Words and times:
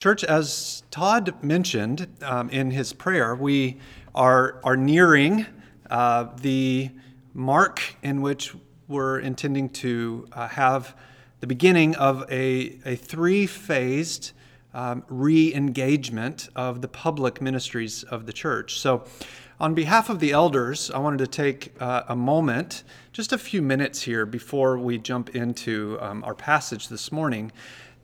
Church, 0.00 0.24
as 0.24 0.82
Todd 0.90 1.44
mentioned 1.44 2.08
um, 2.22 2.48
in 2.48 2.70
his 2.70 2.94
prayer, 2.94 3.34
we 3.34 3.76
are, 4.14 4.58
are 4.64 4.74
nearing 4.74 5.44
uh, 5.90 6.28
the 6.40 6.90
mark 7.34 7.82
in 8.02 8.22
which 8.22 8.54
we're 8.88 9.18
intending 9.18 9.68
to 9.68 10.26
uh, 10.32 10.48
have 10.48 10.96
the 11.40 11.46
beginning 11.46 11.94
of 11.96 12.24
a, 12.32 12.78
a 12.86 12.96
three 12.96 13.46
phased 13.46 14.32
um, 14.72 15.04
re 15.08 15.52
engagement 15.52 16.48
of 16.56 16.80
the 16.80 16.88
public 16.88 17.42
ministries 17.42 18.02
of 18.04 18.24
the 18.24 18.32
church. 18.32 18.80
So, 18.80 19.04
on 19.60 19.74
behalf 19.74 20.08
of 20.08 20.20
the 20.20 20.32
elders, 20.32 20.90
I 20.90 20.98
wanted 20.98 21.18
to 21.18 21.26
take 21.26 21.74
uh, 21.78 22.04
a 22.08 22.16
moment, 22.16 22.84
just 23.12 23.34
a 23.34 23.36
few 23.36 23.60
minutes 23.60 24.00
here 24.00 24.24
before 24.24 24.78
we 24.78 24.96
jump 24.96 25.36
into 25.36 25.98
um, 26.00 26.24
our 26.24 26.34
passage 26.34 26.88
this 26.88 27.12
morning, 27.12 27.52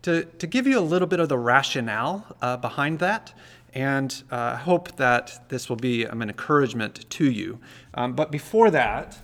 to, 0.06 0.24
to 0.24 0.46
give 0.46 0.68
you 0.68 0.78
a 0.78 0.86
little 0.92 1.08
bit 1.08 1.18
of 1.18 1.28
the 1.28 1.36
rationale 1.36 2.24
uh, 2.40 2.56
behind 2.56 3.00
that. 3.00 3.34
And 3.74 4.22
uh, 4.30 4.56
hope 4.56 4.94
that 4.98 5.48
this 5.48 5.68
will 5.68 5.76
be 5.76 6.06
um, 6.06 6.22
an 6.22 6.28
encouragement 6.28 7.10
to 7.10 7.28
you. 7.28 7.58
Um, 7.92 8.12
but 8.12 8.30
before 8.30 8.70
that, 8.70 9.18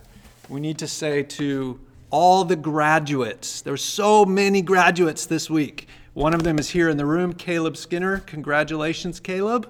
we 0.49 0.59
need 0.59 0.79
to 0.79 0.89
say 0.89 1.23
to 1.23 1.79
all 2.11 2.45
the 2.45 2.57
graduates, 2.57 3.63
there's 3.63 3.85
so 3.85 4.25
many 4.25 4.61
graduates 4.61 5.25
this 5.25 5.49
week. 5.49 5.87
One 6.15 6.35
of 6.35 6.43
them 6.43 6.59
is 6.59 6.71
here 6.71 6.89
in 6.89 6.97
the 6.97 7.07
room, 7.07 7.33
Caleb 7.33 7.77
Skinner. 7.77 8.19
Congratulations, 8.19 9.21
Caleb. 9.21 9.69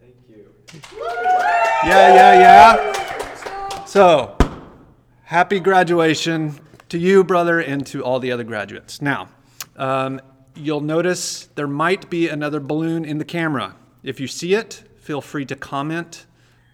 Thank 0.00 0.16
you. 0.28 0.48
Yeah, 1.84 2.14
yeah, 2.14 2.34
yeah. 2.40 3.84
So, 3.84 4.36
happy 5.22 5.60
graduation 5.60 6.58
to 6.88 6.98
you, 6.98 7.22
brother, 7.22 7.60
and 7.60 7.86
to 7.86 8.02
all 8.02 8.18
the 8.18 8.32
other 8.32 8.44
graduates. 8.44 9.00
Now, 9.00 9.28
um, 9.76 10.20
you'll 10.54 10.80
notice 10.80 11.48
there 11.54 11.66
might 11.66 12.10
be 12.10 12.28
another 12.28 12.60
balloon 12.60 13.04
in 13.04 13.18
the 13.18 13.24
camera. 13.24 13.74
If 14.02 14.20
you 14.20 14.26
see 14.26 14.54
it, 14.54 14.84
feel 14.96 15.20
free 15.20 15.44
to 15.46 15.56
comment 15.56 16.26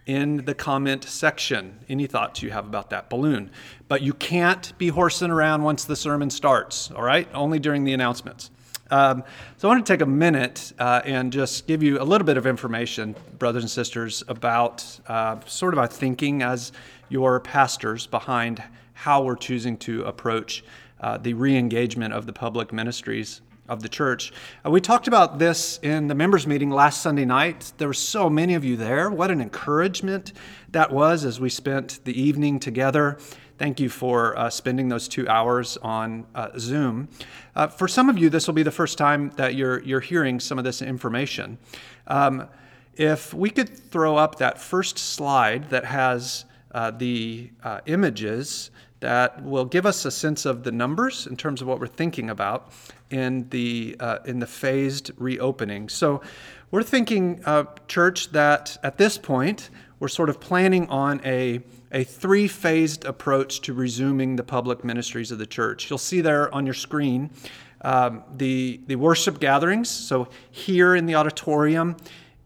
in 0.07 0.45
the 0.47 0.55
comment 0.55 1.05
section 1.05 1.79
any 1.89 2.07
thoughts 2.07 2.43
you 2.43 2.51
have 2.51 2.65
about 2.65 2.91
that 2.91 3.11
balloon. 3.11 3.51
But 3.89 4.01
you 4.01 4.15
can't 4.15 4.77
be 4.79 4.89
horsing 4.89 5.31
around 5.31 5.63
once 5.63 5.85
the 5.85 5.97
sermon 5.97 6.31
starts, 6.31 6.91
all 6.91 7.03
right? 7.03 7.29
Only 7.35 7.59
during 7.59 7.85
the 7.85 7.93
announcements. 7.93 8.51
Um, 8.91 9.23
so 9.59 9.69
I 9.69 9.73
want 9.73 9.85
to 9.85 9.93
take 9.93 10.01
a 10.01 10.07
minute 10.07 10.73
uh, 10.79 11.03
and 11.05 11.31
just 11.31 11.67
give 11.67 11.83
you 11.83 12.01
a 12.01 12.05
little 12.05 12.25
bit 12.25 12.39
of 12.39 12.47
information, 12.47 13.15
brothers 13.39 13.63
and 13.63 13.71
sisters, 13.71 14.25
about 14.29 14.99
uh, 15.09 15.41
sort 15.45 15.75
of 15.75 15.79
our 15.79 15.87
thinking 15.87 16.43
as 16.43 16.73
your 17.11 17.39
pastors 17.41 18.07
behind 18.07 18.63
how 18.95 19.23
we're 19.23 19.37
choosing 19.37 19.77
to 19.77 20.05
approach 20.05 20.65
uh, 21.03 21.19
the 21.19 21.35
re 21.35 21.55
engagement 21.55 22.15
of 22.15 22.25
the 22.25 22.33
public 22.33 22.73
ministries 22.73 23.43
of 23.69 23.83
the 23.83 23.89
church. 23.89 24.33
Uh, 24.65 24.71
we 24.71 24.81
talked 24.81 25.09
about 25.09 25.39
this 25.39 25.79
in 25.83 26.09
the 26.09 26.15
members' 26.15 26.47
meeting 26.47 26.71
last 26.71 27.03
Sunday 27.03 27.25
night. 27.25 27.73
There 27.79 27.89
were 27.89 27.95
so 27.95 28.31
many 28.31 28.55
of 28.55 28.65
you 28.65 28.77
there. 28.77 29.11
What 29.11 29.31
an 29.31 29.41
encouragement 29.41 30.33
that 30.71 30.93
was 30.93 31.25
as 31.25 31.39
we 31.41 31.51
spent 31.51 32.01
the 32.05 32.21
evening 32.21 32.61
together. 32.61 33.19
Thank 33.59 33.81
you 33.81 33.89
for 33.89 34.39
uh, 34.39 34.51
spending 34.51 34.89
those 34.89 35.09
two 35.09 35.29
hours 35.29 35.77
on 35.79 36.27
uh, 36.35 36.51
Zoom. 36.59 37.09
Uh, 37.57 37.67
for 37.67 37.89
some 37.89 38.09
of 38.09 38.17
you, 38.17 38.31
this 38.31 38.47
will 38.47 38.55
be 38.55 38.63
the 38.63 38.71
first 38.71 38.99
time 38.99 39.31
that 39.37 39.57
you're, 39.57 39.81
you're 39.83 40.01
hearing 40.01 40.39
some 40.39 40.59
of 40.59 40.65
this 40.65 40.81
information. 40.81 41.59
Um, 42.07 42.49
if 42.95 43.35
we 43.35 43.51
could 43.51 43.69
throw 43.69 44.17
up 44.17 44.37
that 44.37 44.61
first 44.61 44.99
slide 44.99 45.71
that 45.71 45.85
has 45.85 46.45
uh, 46.73 46.91
the 46.91 47.51
uh, 47.65 47.81
images 47.87 48.71
that 49.01 49.45
will 49.45 49.65
give 49.65 49.87
us 49.87 50.05
a 50.05 50.11
sense 50.11 50.45
of 50.45 50.65
the 50.65 50.73
numbers 50.73 51.27
in 51.27 51.37
terms 51.37 51.63
of 51.63 51.69
what 51.69 51.81
we're 51.81 51.87
thinking 51.87 52.31
about 52.31 52.73
in 53.11 53.49
the, 53.51 53.97
uh, 54.01 54.19
in 54.25 54.39
the 54.41 54.47
phased 54.47 55.11
reopening. 55.17 55.89
So 55.89 56.21
we're 56.71 56.83
thinking, 56.83 57.43
church, 57.87 58.31
that 58.33 58.77
at 58.83 58.99
this 58.99 59.17
point, 59.17 59.71
we're 60.01 60.09
sort 60.09 60.29
of 60.29 60.41
planning 60.41 60.89
on 60.89 61.21
a 61.25 61.63
a 61.93 62.05
three 62.05 62.49
phased 62.49 63.05
approach 63.05 63.63
to 63.63 63.73
resuming 63.73 64.37
the 64.37 64.43
public 64.43 64.85
ministries 64.85 65.31
of 65.31 65.39
the 65.39 65.47
church. 65.47 65.89
You'll 65.89 65.99
see 65.99 66.21
there 66.21 66.55
on 66.55 66.67
your 66.67 66.75
screen 66.75 67.31
um, 67.83 68.25
the, 68.37 68.81
the 68.87 68.97
worship 68.97 69.39
gatherings. 69.39 69.89
So, 69.89 70.29
here 70.51 70.95
in 70.95 71.07
the 71.07 71.15
auditorium, 71.15 71.97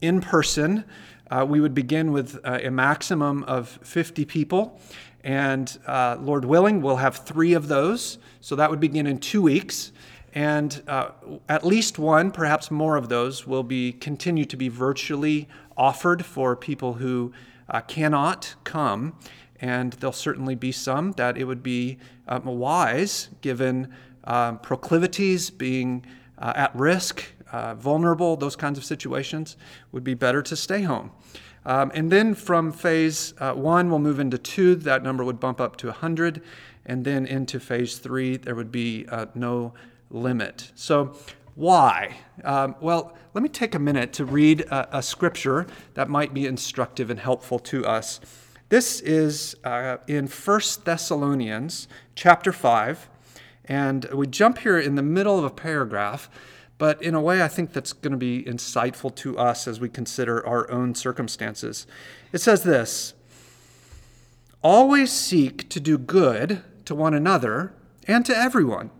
in 0.00 0.20
person, 0.20 0.84
uh, 1.30 1.46
we 1.48 1.60
would 1.60 1.74
begin 1.74 2.12
with 2.12 2.38
uh, 2.44 2.58
a 2.62 2.70
maximum 2.70 3.42
of 3.44 3.68
50 3.82 4.26
people. 4.26 4.78
And 5.24 5.78
uh, 5.86 6.16
Lord 6.20 6.44
willing, 6.44 6.82
we'll 6.82 6.96
have 6.96 7.16
three 7.16 7.52
of 7.52 7.68
those. 7.68 8.18
So, 8.40 8.56
that 8.56 8.70
would 8.70 8.80
begin 8.80 9.06
in 9.06 9.18
two 9.18 9.42
weeks. 9.42 9.92
And 10.34 10.82
uh, 10.88 11.10
at 11.48 11.64
least 11.64 11.98
one, 11.98 12.30
perhaps 12.30 12.70
more 12.70 12.96
of 12.96 13.08
those, 13.08 13.46
will 13.46 13.62
be 13.62 13.92
continue 13.92 14.46
to 14.46 14.56
be 14.56 14.68
virtually 14.68 15.48
offered 15.76 16.24
for 16.24 16.56
people 16.56 16.94
who 16.94 17.32
uh, 17.68 17.80
cannot 17.82 18.54
come, 18.64 19.14
and 19.60 19.92
there'll 19.94 20.12
certainly 20.12 20.54
be 20.54 20.72
some 20.72 21.12
that 21.12 21.36
it 21.36 21.44
would 21.44 21.62
be 21.62 21.98
um, 22.28 22.44
wise, 22.44 23.28
given 23.42 23.92
um, 24.24 24.58
proclivities, 24.58 25.50
being 25.50 26.04
uh, 26.38 26.52
at 26.56 26.74
risk, 26.74 27.24
uh, 27.52 27.74
vulnerable, 27.74 28.36
those 28.36 28.56
kinds 28.56 28.78
of 28.78 28.84
situations, 28.84 29.56
would 29.92 30.04
be 30.04 30.14
better 30.14 30.42
to 30.42 30.56
stay 30.56 30.82
home. 30.82 31.10
Um, 31.64 31.92
and 31.94 32.10
then 32.10 32.34
from 32.34 32.72
phase 32.72 33.34
uh, 33.38 33.52
one, 33.52 33.90
we'll 33.90 33.98
move 33.98 34.18
into 34.18 34.38
two. 34.38 34.74
That 34.74 35.02
number 35.02 35.24
would 35.24 35.38
bump 35.38 35.60
up 35.60 35.76
to 35.76 35.88
100. 35.88 36.42
And 36.84 37.04
then 37.04 37.26
into 37.26 37.60
phase 37.60 37.98
three, 37.98 38.36
there 38.36 38.54
would 38.54 38.72
be 38.72 39.06
uh, 39.08 39.26
no 39.34 39.72
limit. 40.10 40.72
So 40.74 41.16
why? 41.54 42.16
Um, 42.44 42.76
well, 42.80 43.14
let 43.34 43.42
me 43.42 43.48
take 43.48 43.74
a 43.74 43.78
minute 43.78 44.12
to 44.14 44.24
read 44.24 44.62
a, 44.62 44.98
a, 44.98 45.02
scripture 45.02 45.66
that 45.94 46.08
might 46.08 46.32
be 46.32 46.46
instructive 46.46 47.10
and 47.10 47.20
helpful 47.20 47.58
to 47.58 47.84
us. 47.84 48.20
This 48.68 49.00
is 49.00 49.54
uh, 49.64 49.98
in 50.06 50.26
1 50.26 50.60
Thessalonians 50.84 51.88
chapter 52.14 52.52
5, 52.52 53.08
and 53.66 54.06
we 54.14 54.26
jump 54.26 54.58
here 54.58 54.78
in 54.78 54.94
the 54.94 55.02
middle 55.02 55.38
of 55.38 55.44
a 55.44 55.50
paragraph, 55.50 56.30
but 56.82 57.00
in 57.00 57.14
a 57.14 57.20
way 57.20 57.40
I 57.40 57.46
think 57.46 57.72
that's 57.72 57.92
going 57.92 58.10
to 58.10 58.16
be 58.16 58.42
insightful 58.42 59.14
to 59.14 59.38
us 59.38 59.68
as 59.68 59.78
we 59.78 59.88
consider 59.88 60.44
our 60.44 60.68
own 60.68 60.96
circumstances. 60.96 61.86
It 62.32 62.38
says 62.38 62.64
this 62.64 63.14
Always 64.64 65.12
seek 65.12 65.68
to 65.68 65.78
do 65.78 65.96
good 65.96 66.60
to 66.86 66.96
one 66.96 67.14
another 67.14 67.72
and 68.08 68.26
to 68.26 68.36
everyone. 68.36 68.90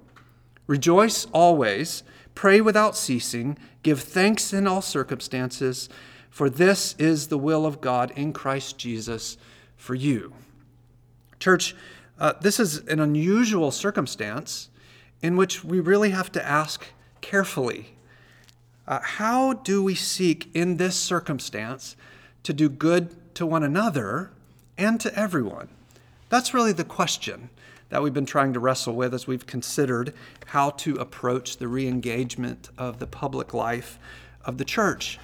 Rejoice 0.68 1.24
always 1.32 2.04
Pray 2.36 2.60
without 2.60 2.96
ceasing. 2.96 3.58
Give 3.82 4.00
thanks 4.00 4.52
in 4.52 4.68
all 4.68 4.80
circumstances, 4.80 5.88
for 6.30 6.48
this 6.48 6.94
is 7.00 7.26
the 7.26 7.36
will 7.36 7.66
of 7.66 7.80
God 7.80 8.12
in 8.12 8.32
Christ 8.32 8.78
Jesus 8.78 9.36
for 9.76 9.96
you. 9.96 10.32
Church, 11.40 11.74
uh, 12.20 12.34
this 12.40 12.60
is 12.60 12.78
an 12.86 13.00
unusual 13.00 13.72
circumstance 13.72 14.70
in 15.20 15.36
which 15.36 15.64
we 15.64 15.80
really 15.80 16.10
have 16.10 16.30
to 16.30 16.46
ask 16.46 16.86
carefully 17.22 17.94
uh, 18.86 19.00
how 19.00 19.52
do 19.52 19.82
we 19.82 19.94
seek 19.94 20.48
in 20.54 20.76
this 20.76 20.96
circumstance 20.96 21.96
to 22.42 22.52
do 22.52 22.68
good 22.68 23.34
to 23.34 23.46
one 23.46 23.62
another 23.62 24.30
and 24.76 25.00
to 25.00 25.14
everyone? 25.18 25.68
That's 26.28 26.52
really 26.52 26.72
the 26.72 26.84
question 26.84 27.50
that 27.90 28.02
we've 28.02 28.14
been 28.14 28.26
trying 28.26 28.52
to 28.54 28.60
wrestle 28.60 28.94
with 28.94 29.14
as 29.14 29.26
we've 29.26 29.46
considered 29.46 30.14
how 30.46 30.70
to 30.70 30.96
approach 30.96 31.58
the 31.58 31.68
re 31.68 31.86
engagement 31.86 32.70
of 32.76 32.98
the 32.98 33.06
public 33.06 33.54
life 33.54 33.98
of 34.44 34.58
the 34.58 34.64
church. 34.64 35.18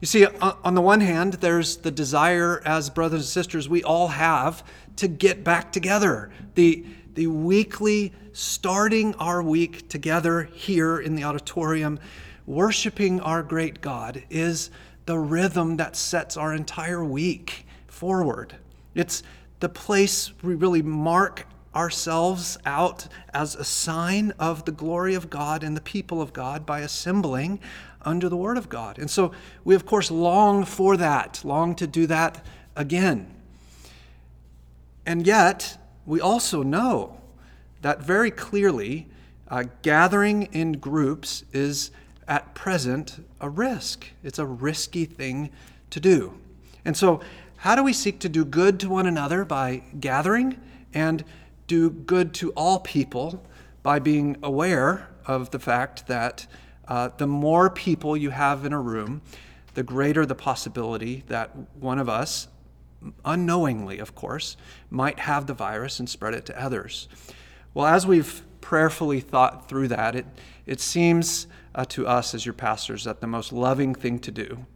You 0.00 0.06
see, 0.06 0.26
on 0.26 0.74
the 0.74 0.80
one 0.80 1.00
hand, 1.00 1.34
there's 1.34 1.78
the 1.78 1.90
desire 1.90 2.62
as 2.64 2.90
brothers 2.90 3.20
and 3.20 3.28
sisters 3.28 3.68
we 3.68 3.82
all 3.82 4.08
have 4.08 4.62
to 4.96 5.08
get 5.08 5.42
back 5.42 5.72
together. 5.72 6.30
The, 6.54 6.84
the 7.18 7.26
weekly 7.26 8.12
starting 8.32 9.12
our 9.16 9.42
week 9.42 9.88
together 9.88 10.44
here 10.54 11.00
in 11.00 11.16
the 11.16 11.24
auditorium, 11.24 11.98
worshiping 12.46 13.18
our 13.18 13.42
great 13.42 13.80
God, 13.80 14.22
is 14.30 14.70
the 15.06 15.18
rhythm 15.18 15.78
that 15.78 15.96
sets 15.96 16.36
our 16.36 16.54
entire 16.54 17.04
week 17.04 17.66
forward. 17.88 18.54
It's 18.94 19.24
the 19.58 19.68
place 19.68 20.30
we 20.44 20.54
really 20.54 20.80
mark 20.80 21.48
ourselves 21.74 22.56
out 22.64 23.08
as 23.34 23.56
a 23.56 23.64
sign 23.64 24.32
of 24.38 24.64
the 24.64 24.70
glory 24.70 25.16
of 25.16 25.28
God 25.28 25.64
and 25.64 25.76
the 25.76 25.80
people 25.80 26.22
of 26.22 26.32
God 26.32 26.64
by 26.64 26.82
assembling 26.82 27.58
under 28.02 28.28
the 28.28 28.36
Word 28.36 28.56
of 28.56 28.68
God. 28.68 28.96
And 28.96 29.10
so 29.10 29.32
we, 29.64 29.74
of 29.74 29.84
course, 29.84 30.08
long 30.08 30.64
for 30.64 30.96
that, 30.96 31.40
long 31.44 31.74
to 31.74 31.88
do 31.88 32.06
that 32.06 32.46
again. 32.76 33.34
And 35.04 35.26
yet, 35.26 35.78
we 36.08 36.22
also 36.22 36.62
know 36.62 37.20
that 37.82 38.00
very 38.00 38.30
clearly 38.30 39.06
uh, 39.48 39.64
gathering 39.82 40.44
in 40.52 40.72
groups 40.72 41.44
is 41.52 41.90
at 42.26 42.54
present 42.54 43.22
a 43.42 43.48
risk. 43.48 44.06
It's 44.24 44.38
a 44.38 44.46
risky 44.46 45.04
thing 45.04 45.50
to 45.90 46.00
do. 46.00 46.32
And 46.84 46.96
so, 46.96 47.20
how 47.58 47.76
do 47.76 47.82
we 47.82 47.92
seek 47.92 48.20
to 48.20 48.28
do 48.28 48.44
good 48.44 48.80
to 48.80 48.88
one 48.88 49.06
another 49.06 49.44
by 49.44 49.82
gathering 50.00 50.58
and 50.94 51.24
do 51.66 51.90
good 51.90 52.32
to 52.34 52.52
all 52.52 52.80
people 52.80 53.44
by 53.82 53.98
being 53.98 54.36
aware 54.42 55.10
of 55.26 55.50
the 55.50 55.58
fact 55.58 56.06
that 56.06 56.46
uh, 56.86 57.10
the 57.18 57.26
more 57.26 57.68
people 57.68 58.16
you 58.16 58.30
have 58.30 58.64
in 58.64 58.72
a 58.72 58.80
room, 58.80 59.20
the 59.74 59.82
greater 59.82 60.24
the 60.24 60.34
possibility 60.34 61.24
that 61.26 61.50
one 61.78 61.98
of 61.98 62.08
us, 62.08 62.48
unknowingly, 63.24 63.98
of 63.98 64.14
course, 64.14 64.56
might 64.90 65.20
have 65.20 65.46
the 65.46 65.54
virus 65.54 65.98
and 66.00 66.08
spread 66.08 66.34
it 66.34 66.46
to 66.46 66.62
others. 66.62 67.08
Well, 67.74 67.86
as 67.86 68.06
we've 68.06 68.42
prayerfully 68.60 69.20
thought 69.20 69.68
through 69.68 69.88
that, 69.88 70.14
it, 70.14 70.26
it 70.66 70.80
seems 70.80 71.46
uh, 71.74 71.84
to 71.86 72.06
us 72.06 72.34
as 72.34 72.44
your 72.44 72.52
pastors 72.52 73.04
that 73.04 73.20
the 73.20 73.26
most 73.26 73.52
loving 73.52 73.94
thing 73.94 74.18
to 74.18 74.30
do 74.30 74.66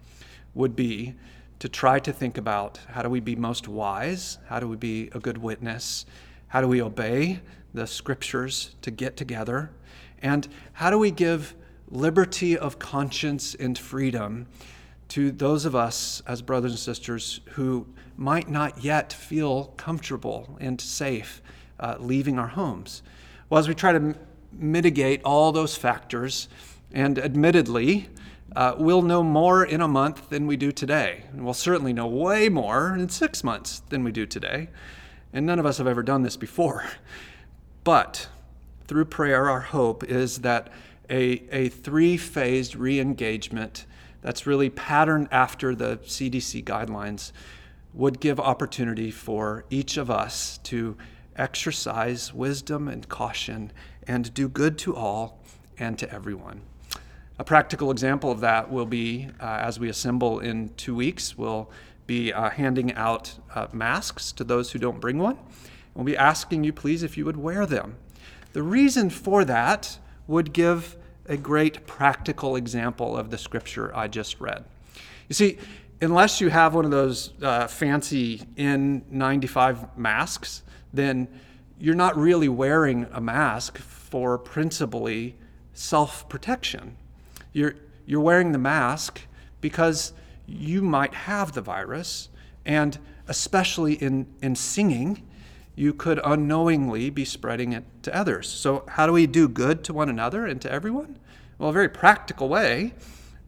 would 0.55 0.77
be 0.77 1.15
to 1.59 1.69
try 1.69 1.99
to 1.99 2.13
think 2.13 2.39
about 2.39 2.79
how 2.89 3.03
do 3.03 3.09
we 3.09 3.21
be 3.21 3.37
most 3.37 3.69
wise? 3.69 4.39
How 4.47 4.61
do 4.61 4.69
we 4.69 4.77
be 4.77 5.11
a 5.13 5.21
good 5.21 5.39
witness? 5.39 6.07
How 6.49 6.61
do 6.61 6.69
we 6.69 6.83
obey 6.83 7.41
the 7.73 7.87
scriptures 7.87 8.75
to 8.83 8.91
get 8.91 9.17
together? 9.17 9.71
And 10.21 10.49
how 10.73 10.91
do 10.91 10.99
we 10.99 11.11
give 11.11 11.55
liberty 11.89 12.57
of 12.57 12.79
conscience 12.79 13.55
and 13.55 13.79
freedom 13.79 14.47
to 15.09 15.31
those 15.31 15.65
of 15.65 15.77
us 15.77 16.23
as 16.27 16.41
brothers 16.41 16.73
and 16.73 16.79
sisters 16.79 17.41
who 17.51 17.87
might 18.17 18.49
not 18.49 18.82
yet 18.82 19.12
feel 19.12 19.67
comfortable 19.76 20.56
and 20.61 20.81
safe 20.81 21.43
uh, 21.81 21.97
leaving 21.99 22.38
our 22.38 22.49
homes? 22.49 23.03
Well, 23.49 23.59
as 23.59 23.69
we 23.69 23.75
try 23.75 23.93
to 23.93 23.99
m- 23.99 24.14
mitigate 24.53 25.23
all 25.25 25.53
those 25.53 25.76
factors, 25.76 26.49
and 26.93 27.19
admittedly, 27.19 28.09
uh, 28.55 28.75
we'll 28.76 29.03
know 29.03 29.23
more 29.23 29.64
in 29.64 29.81
a 29.81 29.88
month 29.88 30.29
than 30.29 30.47
we 30.47 30.56
do 30.56 30.73
today. 30.73 31.25
And 31.32 31.44
we'll 31.44 31.55
certainly 31.55 31.93
know 31.93 32.06
way 32.06 32.49
more 32.49 32.94
in 32.94 33.09
six 33.09 33.43
months 33.43 33.81
than 33.88 34.05
we 34.05 34.12
do 34.12 34.26
today. 34.26 34.69
And 35.32 35.47
none 35.47 35.59
of 35.59 35.64
us 35.64 35.79
have 35.79 35.87
ever 35.87 36.03
done 36.03 36.23
this 36.23 36.37
before. 36.37 36.85
But 37.85 38.29
through 38.87 39.06
prayer, 39.06 39.50
our 39.50 39.59
hope 39.59 40.05
is 40.05 40.43
that 40.43 40.70
a, 41.11 41.43
a 41.50 41.69
three 41.69 42.17
phased 42.17 42.76
re 42.76 43.00
engagement 43.00 43.87
that's 44.20 44.47
really 44.47 44.70
patterned 44.70 45.26
after 45.32 45.75
the 45.75 45.97
CDC 45.97 46.62
guidelines 46.62 47.32
would 47.94 48.21
give 48.21 48.41
opportunity 48.41 49.11
for 49.11 49.65
each 49.71 49.97
of 49.97 50.11
us 50.11 50.59
to 50.65 50.97
exercise 51.37 52.33
wisdom 52.33 52.89
and 52.89 53.09
caution 53.09 53.73
and 54.06 54.33
do 54.35 54.49
good 54.49 54.79
to 54.79 54.94
all 54.94 55.41
and 55.79 55.99
to 55.99 56.12
everyone. 56.12 56.62
A 57.39 57.44
practical 57.44 57.91
example 57.91 58.31
of 58.31 58.41
that 58.41 58.71
will 58.71 58.87
be 58.87 59.29
uh, 59.41 59.44
as 59.62 59.81
we 59.81 59.89
assemble 59.89 60.39
in 60.41 60.71
two 60.77 60.94
weeks, 60.94 61.37
we'll 61.37 61.71
be 62.06 62.33
uh, 62.33 62.50
handing 62.50 62.93
out 62.94 63.35
uh, 63.55 63.67
masks 63.73 64.33
to 64.33 64.45
those 64.45 64.73
who 64.73 64.79
don't 64.79 65.00
bring 65.00 65.19
one. 65.19 65.38
We'll 65.95 66.05
be 66.05 66.17
asking 66.17 66.65
you, 66.65 66.73
please, 66.73 67.03
if 67.03 67.17
you 67.17 67.25
would 67.25 67.37
wear 67.37 67.67
them. 67.67 67.97
The 68.53 68.62
reason 68.62 69.11
for 69.11 69.45
that 69.45 69.99
would 70.27 70.53
give 70.53 70.97
a 71.27 71.37
great 71.37 71.87
practical 71.87 72.56
example 72.56 73.17
of 73.17 73.31
the 73.31 73.38
scripture 73.38 73.95
I 73.97 74.09
just 74.09 74.41
read. 74.41 74.65
You 75.29 75.35
see, 75.35 75.59
unless 76.02 76.40
you 76.40 76.49
have 76.49 76.75
one 76.75 76.84
of 76.84 76.90
those 76.90 77.32
uh, 77.43 77.66
fancy 77.69 78.38
N95 78.56 79.96
masks, 79.96 80.62
then 80.93 81.28
you're 81.78 81.94
not 81.94 82.16
really 82.16 82.49
wearing 82.49 83.06
a 83.12 83.20
mask 83.20 83.78
for 83.78 84.37
principally 84.37 85.37
self 85.72 86.28
protection. 86.28 86.96
You're, 87.52 87.75
you're 88.04 88.20
wearing 88.20 88.52
the 88.52 88.58
mask 88.58 89.22
because 89.60 90.12
you 90.46 90.82
might 90.82 91.14
have 91.14 91.52
the 91.52 91.62
virus, 91.62 92.28
and 92.66 92.99
especially 93.28 93.94
in, 93.94 94.26
in 94.43 94.56
singing, 94.56 95.22
you 95.76 95.94
could 95.94 96.20
unknowingly 96.25 97.10
be 97.10 97.25
spreading 97.25 97.72
it 97.72 97.84
to 98.02 98.14
others. 98.14 98.49
So, 98.49 98.84
how 98.88 99.06
do 99.06 99.12
we 99.12 99.26
do 99.26 99.49
good 99.49 99.84
to 99.84 99.93
one 99.93 100.08
another 100.08 100.46
and 100.46 100.60
to 100.62 100.70
everyone? 100.70 101.19
Well, 101.58 101.70
a 101.70 101.72
very 101.72 101.88
practical 101.88 102.49
way 102.49 102.93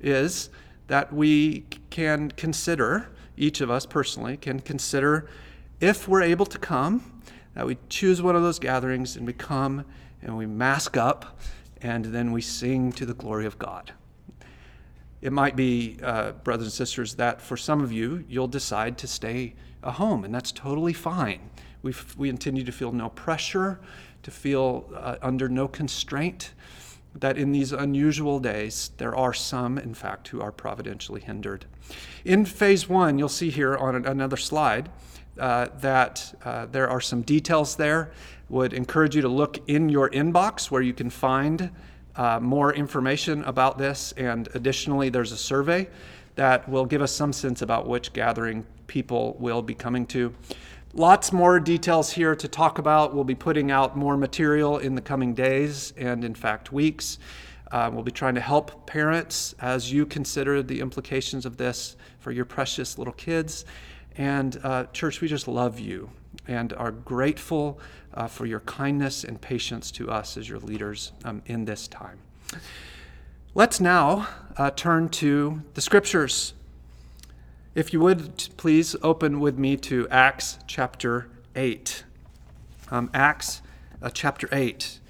is 0.01 0.51
that 0.87 1.13
we 1.13 1.65
can 1.91 2.31
consider, 2.33 3.09
each 3.37 3.61
of 3.61 3.71
us 3.71 3.87
personally 3.87 4.37
can 4.37 4.61
consider 4.61 5.29
if 5.81 6.09
we're 6.09 6.23
able 6.23 6.47
to 6.47 6.59
come, 6.59 7.23
that 7.55 7.67
we 7.67 7.77
choose 7.89 8.21
one 8.23 8.37
of 8.37 8.43
those 8.43 8.59
gatherings 8.59 9.17
and 9.17 9.27
we 9.27 9.33
come 9.33 9.85
and 10.23 10.37
we 10.37 10.47
mask 10.47 10.97
up 10.97 11.39
and 11.83 12.07
then 12.07 12.33
we 12.33 12.41
sing 12.41 12.93
to 12.93 13.07
the 13.07 13.15
glory 13.15 13.47
of 13.47 13.59
God. 13.59 13.93
It 15.21 15.33
might 15.33 15.57
be, 15.57 15.99
uh, 16.03 16.33
brothers 16.33 16.67
and 16.67 16.73
sisters, 16.73 17.15
that 17.15 17.41
for 17.41 17.57
some 17.57 17.81
of 17.81 17.93
you, 17.93 18.25
you'll 18.29 18.49
decide 18.49 18.99
to 18.99 19.07
stay 19.07 19.55
at 19.83 19.95
home, 19.95 20.25
and 20.25 20.35
that's 20.35 20.53
totally 20.53 20.93
fine. 20.93 21.51
we 21.83 21.95
we 22.17 22.29
continue 22.29 22.65
to 22.65 22.73
feel 22.73 22.93
no 22.93 23.11
pressure, 23.11 23.81
to 24.23 24.31
feel 24.31 24.91
uh, 24.95 25.17
under 25.23 25.49
no 25.49 25.69
constraint. 25.69 26.53
That 27.21 27.39
in 27.39 27.53
these 27.53 27.73
unusual 27.73 28.41
days, 28.41 28.91
there 28.97 29.15
are 29.15 29.33
some, 29.33 29.79
in 29.79 29.95
fact, 29.95 30.29
who 30.29 30.41
are 30.41 30.51
providentially 30.51 31.21
hindered. 31.21 31.65
In 32.25 32.45
phase 32.45 32.89
one, 32.89 33.19
you'll 33.19 33.29
see 33.29 33.51
here 33.51 33.77
on 33.77 34.05
another 34.05 34.37
slide 34.37 34.91
uh, 35.39 35.69
that 35.81 36.35
uh, 36.45 36.67
there 36.67 36.89
are 36.89 37.01
some 37.01 37.23
details 37.23 37.77
there. 37.77 38.11
Would 38.49 38.73
encourage 38.73 39.17
you 39.17 39.23
to 39.23 39.29
look 39.29 39.59
in 39.69 39.89
your 39.89 40.11
inbox 40.11 40.71
where 40.71 40.83
you 40.83 40.93
can 40.93 41.09
find 41.09 41.71
uh, 42.17 42.41
more 42.41 42.73
information 42.75 43.43
about 43.45 43.79
this. 43.79 44.13
And 44.17 44.49
additionally, 44.55 45.09
there's 45.09 45.33
a 45.33 45.37
survey 45.37 45.89
that 46.37 46.69
will 46.69 46.85
give 46.85 47.01
us 47.01 47.13
some 47.13 47.33
sense 47.33 47.63
about 47.63 47.87
which 47.87 48.13
gathering 48.13 48.67
people 48.87 49.37
will 49.39 49.63
be 49.63 49.75
coming 49.75 50.07
to. 50.07 50.35
Lots 50.97 51.33
more 51.33 51.59
details 51.59 52.13
here 52.13 52.37
to 52.37 52.47
talk 52.47 52.79
about. 52.79 53.17
We'll 53.17 53.25
be 53.25 53.35
putting 53.35 53.73
out 53.73 53.97
more 53.97 54.17
material 54.17 54.79
in 54.79 54.95
the 54.95 55.01
coming 55.01 55.35
days 55.35 55.93
and, 55.97 56.25
in 56.25 56.37
fact, 56.37 56.71
weeks. 56.71 57.19
Uh, 57.73 57.91
we'll 57.93 58.05
be 58.05 58.13
trying 58.13 58.37
to 58.37 58.41
help 58.41 58.87
parents 58.87 59.57
as 59.59 59.91
you 59.91 60.07
consider 60.07 60.63
the 60.63 60.79
implications 60.79 61.47
of 61.47 61.57
this 61.57 61.97
for 62.21 62.31
your 62.31 62.45
precious 62.45 62.97
little 62.97 63.13
kids. 63.15 63.65
And, 64.17 64.61
uh, 64.63 64.85
church, 64.93 65.21
we 65.21 65.27
just 65.27 65.49
love 65.49 65.81
you 65.81 66.11
and 66.47 66.73
are 66.75 66.93
grateful 66.93 67.81
uh, 68.15 68.29
for 68.29 68.47
your 68.47 68.61
kindness 68.61 69.25
and 69.25 69.41
patience 69.41 69.91
to 69.91 70.09
us 70.09 70.37
as 70.37 70.49
your 70.49 70.61
leaders 70.61 71.11
um, 71.25 71.43
in 71.47 71.65
this 71.65 71.89
time. 71.89 72.21
Let's 73.53 73.81
now 73.81 74.29
uh, 74.57 74.71
turn 74.71 75.09
to 75.09 75.61
the 75.75 75.81
scriptures. 75.81 76.55
If 77.75 77.93
you 77.93 77.99
would 77.99 78.51
please 78.57 78.95
open 79.03 79.41
with 79.41 79.59
me 79.59 79.77
to 79.79 80.07
Acts 80.09 80.61
chapter 80.69 81.29
8. 81.57 82.05
Um, 82.93 83.11
Acts 83.13 83.63
uh, 84.01 84.11
chapter 84.11 84.49
8. 84.53 85.01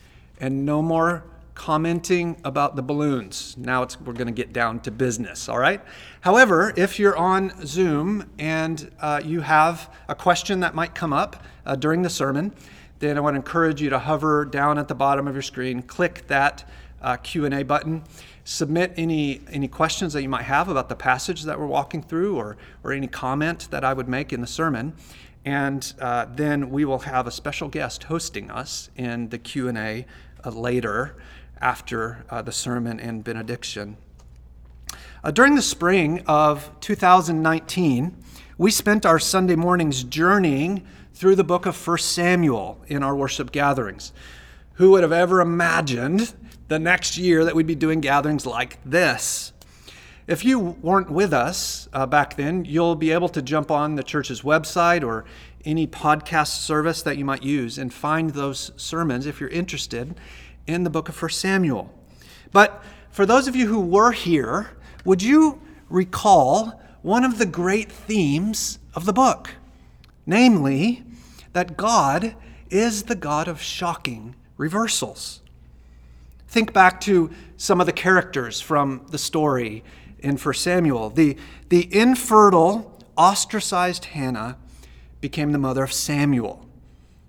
And 0.40 0.64
no 0.64 0.80
more 0.80 1.24
commenting 1.54 2.40
about 2.42 2.74
the 2.74 2.82
balloons. 2.82 3.54
Now 3.58 3.86
we're 4.02 4.14
going 4.14 4.28
to 4.28 4.32
get 4.32 4.54
down 4.54 4.80
to 4.80 4.90
business, 4.90 5.46
all 5.46 5.58
right? 5.58 5.82
However, 6.22 6.72
if 6.74 6.98
you're 6.98 7.18
on 7.18 7.52
Zoom 7.66 8.30
and 8.38 8.90
uh, 8.98 9.20
you 9.22 9.42
have 9.42 9.94
a 10.08 10.14
question 10.14 10.60
that 10.60 10.74
might 10.74 10.94
come 10.94 11.12
up 11.12 11.44
uh, 11.66 11.76
during 11.76 12.00
the 12.00 12.08
sermon, 12.08 12.54
then 12.98 13.18
I 13.18 13.20
want 13.20 13.34
to 13.34 13.40
encourage 13.40 13.82
you 13.82 13.90
to 13.90 13.98
hover 13.98 14.46
down 14.46 14.78
at 14.78 14.88
the 14.88 14.94
bottom 14.94 15.28
of 15.28 15.34
your 15.34 15.42
screen, 15.42 15.82
click 15.82 16.28
that 16.28 16.66
uh, 17.02 17.18
Q&A 17.18 17.62
button, 17.62 18.04
submit 18.44 18.92
any, 18.96 19.40
any 19.50 19.66
questions 19.66 20.12
that 20.12 20.22
you 20.22 20.28
might 20.28 20.42
have 20.42 20.68
about 20.68 20.88
the 20.88 20.94
passage 20.94 21.42
that 21.42 21.58
we're 21.58 21.66
walking 21.66 22.02
through 22.02 22.36
or, 22.36 22.56
or 22.82 22.92
any 22.92 23.06
comment 23.06 23.68
that 23.70 23.84
I 23.84 23.94
would 23.94 24.08
make 24.08 24.32
in 24.32 24.40
the 24.40 24.46
sermon. 24.46 24.92
And 25.44 25.92
uh, 26.00 26.26
then 26.30 26.70
we 26.70 26.84
will 26.84 27.00
have 27.00 27.26
a 27.26 27.30
special 27.30 27.68
guest 27.68 28.04
hosting 28.04 28.50
us 28.50 28.90
in 28.96 29.30
the 29.30 29.38
Q&A 29.38 30.06
uh, 30.44 30.50
later 30.50 31.16
after 31.60 32.24
uh, 32.30 32.42
the 32.42 32.52
sermon 32.52 33.00
and 33.00 33.24
benediction. 33.24 33.96
Uh, 35.22 35.30
during 35.30 35.54
the 35.54 35.62
spring 35.62 36.22
of 36.26 36.70
2019, 36.80 38.16
we 38.58 38.70
spent 38.70 39.06
our 39.06 39.18
Sunday 39.18 39.56
mornings 39.56 40.04
journeying 40.04 40.86
through 41.14 41.36
the 41.36 41.44
book 41.44 41.64
of 41.64 41.86
1 41.86 41.98
Samuel 41.98 42.80
in 42.88 43.02
our 43.02 43.16
worship 43.16 43.50
gatherings. 43.50 44.12
Who 44.74 44.90
would 44.90 45.02
have 45.02 45.12
ever 45.12 45.40
imagined 45.40 46.34
the 46.68 46.78
next 46.78 47.18
year 47.18 47.44
that 47.44 47.54
we'd 47.54 47.66
be 47.66 47.74
doing 47.74 48.00
gatherings 48.00 48.46
like 48.46 48.78
this? 48.84 49.52
If 50.26 50.44
you 50.44 50.58
weren't 50.58 51.10
with 51.10 51.34
us 51.34 51.88
uh, 51.92 52.06
back 52.06 52.36
then, 52.36 52.64
you'll 52.64 52.96
be 52.96 53.10
able 53.10 53.28
to 53.28 53.42
jump 53.42 53.70
on 53.70 53.96
the 53.96 54.02
church's 54.02 54.40
website 54.40 55.04
or 55.04 55.26
any 55.66 55.86
podcast 55.86 56.60
service 56.60 57.02
that 57.02 57.18
you 57.18 57.24
might 57.24 57.42
use 57.42 57.76
and 57.76 57.92
find 57.92 58.30
those 58.30 58.72
sermons 58.76 59.26
if 59.26 59.38
you're 59.38 59.50
interested 59.50 60.14
in 60.66 60.84
the 60.84 60.90
book 60.90 61.10
of 61.10 61.20
1 61.20 61.30
Samuel. 61.30 61.92
But 62.52 62.82
for 63.10 63.26
those 63.26 63.48
of 63.48 63.54
you 63.54 63.66
who 63.66 63.80
were 63.80 64.12
here, 64.12 64.70
would 65.04 65.22
you 65.22 65.60
recall 65.90 66.80
one 67.02 67.24
of 67.24 67.36
the 67.36 67.46
great 67.46 67.92
themes 67.92 68.78
of 68.94 69.04
the 69.04 69.12
book? 69.12 69.50
Namely, 70.24 71.02
that 71.52 71.76
God 71.76 72.34
is 72.70 73.04
the 73.04 73.14
God 73.14 73.46
of 73.46 73.60
shocking 73.60 74.34
reversals. 74.56 75.42
Think 76.54 76.72
back 76.72 77.00
to 77.00 77.32
some 77.56 77.80
of 77.80 77.86
the 77.86 77.92
characters 77.92 78.60
from 78.60 79.04
the 79.10 79.18
story 79.18 79.82
in 80.20 80.36
1 80.36 80.54
Samuel. 80.54 81.10
The, 81.10 81.36
the 81.68 81.92
infertile, 81.92 82.96
ostracized 83.18 84.04
Hannah 84.04 84.56
became 85.20 85.50
the 85.50 85.58
mother 85.58 85.82
of 85.82 85.92
Samuel. 85.92 86.64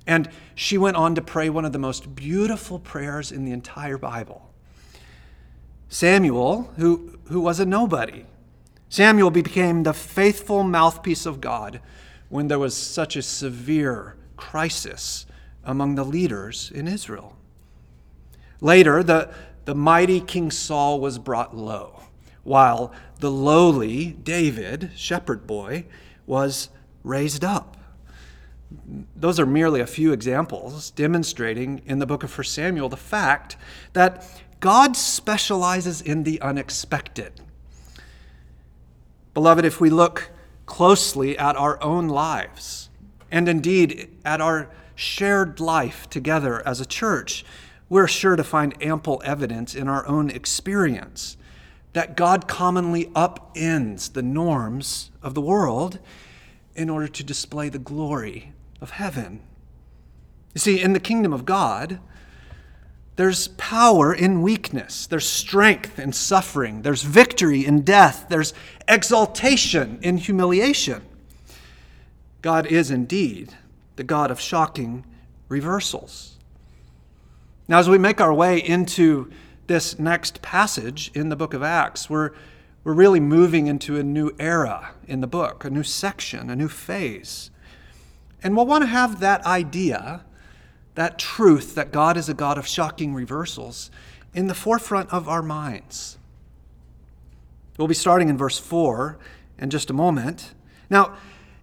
And 0.06 0.30
she 0.54 0.78
went 0.78 0.96
on 0.96 1.16
to 1.16 1.24
pray 1.24 1.50
one 1.50 1.66
of 1.66 1.74
the 1.74 1.80
most 1.80 2.14
beautiful 2.14 2.78
prayers 2.78 3.32
in 3.32 3.46
the 3.46 3.52
entire 3.52 3.98
Bible. 3.98 4.48
Samuel, 5.90 6.72
who, 6.78 7.18
who 7.24 7.42
was 7.42 7.60
a 7.60 7.66
nobody. 7.66 8.26
Samuel 8.90 9.32
became 9.32 9.82
the 9.82 9.94
faithful 9.94 10.62
mouthpiece 10.62 11.26
of 11.26 11.42
God 11.42 11.82
when 12.30 12.48
there 12.48 12.60
was 12.60 12.78
such 12.78 13.16
a 13.16 13.24
severe 13.24 14.18
crisis 14.38 15.26
among 15.64 15.96
the 15.96 16.06
leaders 16.06 16.72
in 16.76 16.88
Israel. 16.88 17.36
Later, 18.66 19.04
the, 19.04 19.32
the 19.66 19.76
mighty 19.76 20.20
King 20.20 20.50
Saul 20.50 21.00
was 21.00 21.20
brought 21.20 21.56
low, 21.56 22.02
while 22.44 22.92
the 23.20 23.30
lowly 23.30 24.14
David, 24.14 24.90
shepherd 24.96 25.46
boy, 25.46 25.86
was 26.26 26.70
raised 27.04 27.46
up. 27.46 27.78
Those 29.16 29.40
are 29.40 29.46
merely 29.46 29.82
a 29.82 29.86
few 29.86 30.12
examples 30.12 30.90
demonstrating 30.90 31.84
in 31.86 32.00
the 32.00 32.08
book 32.08 32.24
of 32.24 32.36
1 32.36 32.44
Samuel 32.46 32.90
the 32.90 32.98
fact 32.98 33.56
that 33.94 34.28
God 34.62 34.98
specializes 34.98 36.02
in 36.02 36.24
the 36.24 36.42
unexpected. 36.42 37.34
Beloved, 39.36 39.64
if 39.64 39.80
we 39.80 39.92
look 39.92 40.32
closely 40.66 41.38
at 41.38 41.56
our 41.56 41.80
own 41.84 42.08
lives, 42.08 42.90
and 43.30 43.48
indeed 43.48 44.10
at 44.26 44.42
our 44.42 44.72
shared 44.96 45.60
life 45.60 46.10
together 46.10 46.68
as 46.68 46.82
a 46.82 46.86
church, 46.88 47.46
we're 47.90 48.08
sure 48.08 48.36
to 48.36 48.44
find 48.44 48.82
ample 48.82 49.22
evidence 49.26 49.76
in 49.76 49.88
our 49.88 50.06
own 50.08 50.30
experience 50.30 51.38
that 51.94 52.18
God 52.18 52.48
commonly 52.48 53.06
upends 53.16 54.12
the 54.12 54.22
norms 54.22 55.12
of 55.24 55.34
the 55.34 55.42
world 55.42 56.00
in 56.76 56.90
order 56.90 57.08
to 57.08 57.24
display 57.24 57.70
the 57.70 57.80
glory 57.80 58.54
of 58.82 58.92
heaven. 58.92 59.40
You 60.54 60.60
see, 60.60 60.82
in 60.82 60.94
the 60.94 61.00
kingdom 61.00 61.32
of 61.32 61.46
God, 61.46 62.00
there's 63.16 63.48
power 63.50 64.14
in 64.14 64.42
weakness. 64.42 65.08
There's 65.08 65.28
strength 65.28 65.98
in 65.98 66.12
suffering. 66.12 66.82
There's 66.82 67.04
victory 67.04 67.66
in 67.66 67.82
death. 67.82 68.26
There's 68.30 68.54
exaltation 68.88 70.00
in 70.02 70.18
humiliation. 70.18 71.02
God 72.42 72.68
is 72.68 72.92
indeed 72.92 73.54
the 73.96 74.04
God 74.04 74.32
of 74.32 74.40
shocking 74.40 75.06
reversals. 75.48 76.35
Now, 77.68 77.80
as 77.80 77.90
we 77.90 77.98
make 77.98 78.22
our 78.22 78.34
way 78.34 78.60
into 78.60 79.32
this 79.68 79.98
next 79.98 80.42
passage 80.42 81.10
in 81.16 81.30
the 81.30 81.36
book 81.36 81.54
of 81.54 81.64
Acts, 81.64 82.10
we're, 82.10 82.32
we're 82.84 82.94
really 82.94 83.20
moving 83.20 83.66
into 83.66 83.98
a 83.98 84.04
new 84.04 84.32
era 84.40 84.92
in 85.08 85.22
the 85.22 85.28
book, 85.28 85.66
a 85.66 85.70
new 85.72 85.82
section, 85.82 86.52
a 86.52 86.56
new 86.56 86.68
phase. 86.68 87.50
And 88.44 88.56
we'll 88.56 88.68
want 88.68 88.84
to 88.84 88.88
have 88.88 89.20
that 89.20 89.44
idea 89.46 90.24
that 90.94 91.18
truth 91.18 91.74
that 91.74 91.92
God 91.92 92.18
is 92.18 92.30
a 92.30 92.36
God 92.36 92.60
of 92.60 92.68
shocking 92.68 93.16
reversals 93.16 93.90
in 94.36 94.46
the 94.46 94.54
forefront 94.54 95.12
of 95.12 95.28
our 95.28 95.42
minds. 95.42 96.20
We'll 97.78 97.88
be 97.88 97.96
starting 97.96 98.30
in 98.30 98.38
verse 98.38 98.60
4 98.60 99.18
in 99.58 99.72
just 99.72 99.90
a 99.90 99.94
moment. 99.94 100.54
Now, 100.90 101.16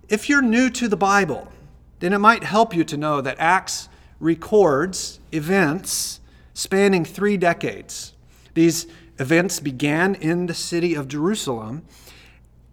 if 0.08 0.28
you're 0.28 0.42
new 0.42 0.68
to 0.70 0.88
the 0.88 0.96
Bible, 0.96 1.52
then 2.00 2.12
it 2.12 2.18
might 2.18 2.42
help 2.42 2.74
you 2.74 2.82
to 2.84 2.96
know 2.96 3.20
that 3.20 3.36
Acts 3.38 3.88
records 4.22 5.18
events 5.32 6.20
spanning 6.54 7.04
three 7.04 7.36
decades. 7.36 8.12
These 8.54 8.86
events 9.18 9.58
began 9.58 10.14
in 10.14 10.46
the 10.46 10.54
city 10.54 10.94
of 10.94 11.08
Jerusalem 11.08 11.82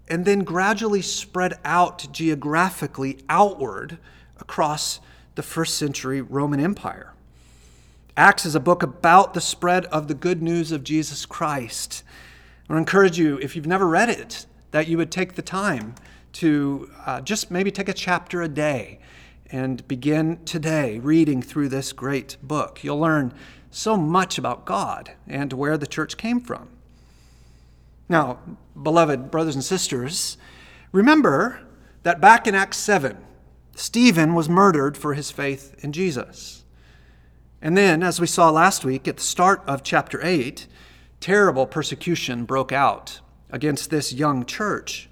and 0.07 0.25
then 0.25 0.43
gradually 0.43 1.01
spread 1.01 1.55
out 1.65 2.07
geographically 2.11 3.17
outward 3.27 3.97
across 4.39 4.99
the 5.33 5.41
first 5.41 5.75
century 5.75 6.21
Roman 6.21 6.59
Empire. 6.59 7.13
Acts 8.15 8.45
is 8.45 8.53
a 8.53 8.59
book 8.59 8.83
about 8.83 9.33
the 9.33 9.41
spread 9.41 9.85
of 9.85 10.07
the 10.07 10.13
good 10.13 10.43
news 10.43 10.71
of 10.71 10.83
Jesus 10.83 11.25
Christ. 11.25 12.03
I 12.69 12.73
to 12.73 12.77
encourage 12.77 13.17
you, 13.17 13.39
if 13.39 13.55
you've 13.55 13.65
never 13.65 13.87
read 13.87 14.09
it, 14.09 14.45
that 14.69 14.87
you 14.87 14.97
would 14.97 15.11
take 15.11 15.33
the 15.33 15.41
time 15.41 15.95
to 16.33 16.91
uh, 17.07 17.21
just 17.21 17.49
maybe 17.49 17.71
take 17.71 17.89
a 17.89 17.93
chapter 17.93 18.43
a 18.43 18.47
day 18.47 18.99
and 19.51 19.87
begin 19.87 20.43
today 20.45 20.99
reading 20.99 21.41
through 21.41 21.69
this 21.69 21.91
great 21.91 22.37
book. 22.43 22.83
You'll 22.83 22.99
learn 22.99 23.33
so 23.71 23.97
much 23.97 24.37
about 24.37 24.65
God 24.65 25.11
and 25.27 25.53
where 25.53 25.77
the 25.77 25.87
church 25.87 26.17
came 26.17 26.39
from. 26.39 26.69
Now, 28.07 28.39
beloved 28.81 29.31
brothers 29.31 29.55
and 29.55 29.63
sisters, 29.63 30.37
remember 30.91 31.61
that 32.03 32.21
back 32.21 32.47
in 32.47 32.55
Acts 32.55 32.77
7, 32.77 33.17
Stephen 33.75 34.33
was 34.33 34.49
murdered 34.49 34.97
for 34.97 35.13
his 35.13 35.31
faith 35.31 35.75
in 35.83 35.91
Jesus. 35.91 36.63
And 37.61 37.77
then, 37.77 38.03
as 38.03 38.19
we 38.19 38.27
saw 38.27 38.49
last 38.49 38.85
week 38.85 39.07
at 39.07 39.17
the 39.17 39.23
start 39.23 39.61
of 39.67 39.83
chapter 39.83 40.19
8, 40.23 40.67
terrible 41.19 41.65
persecution 41.65 42.45
broke 42.45 42.71
out 42.71 43.19
against 43.51 43.89
this 43.89 44.13
young 44.13 44.45
church. 44.45 45.09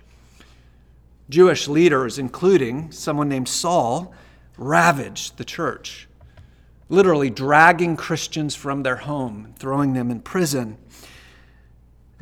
Jewish 1.30 1.68
leaders, 1.68 2.18
including 2.18 2.92
someone 2.92 3.28
named 3.28 3.50
Saul, 3.50 4.14
ravaged 4.58 5.38
the 5.38 5.46
church, 5.46 6.08
literally 6.90 7.30
dragging 7.30 7.96
Christians 7.96 8.56
from 8.56 8.84
their 8.84 8.98
home, 8.98 9.54
throwing 9.58 9.94
them 9.94 10.10
in 10.12 10.22
prison, 10.22 10.78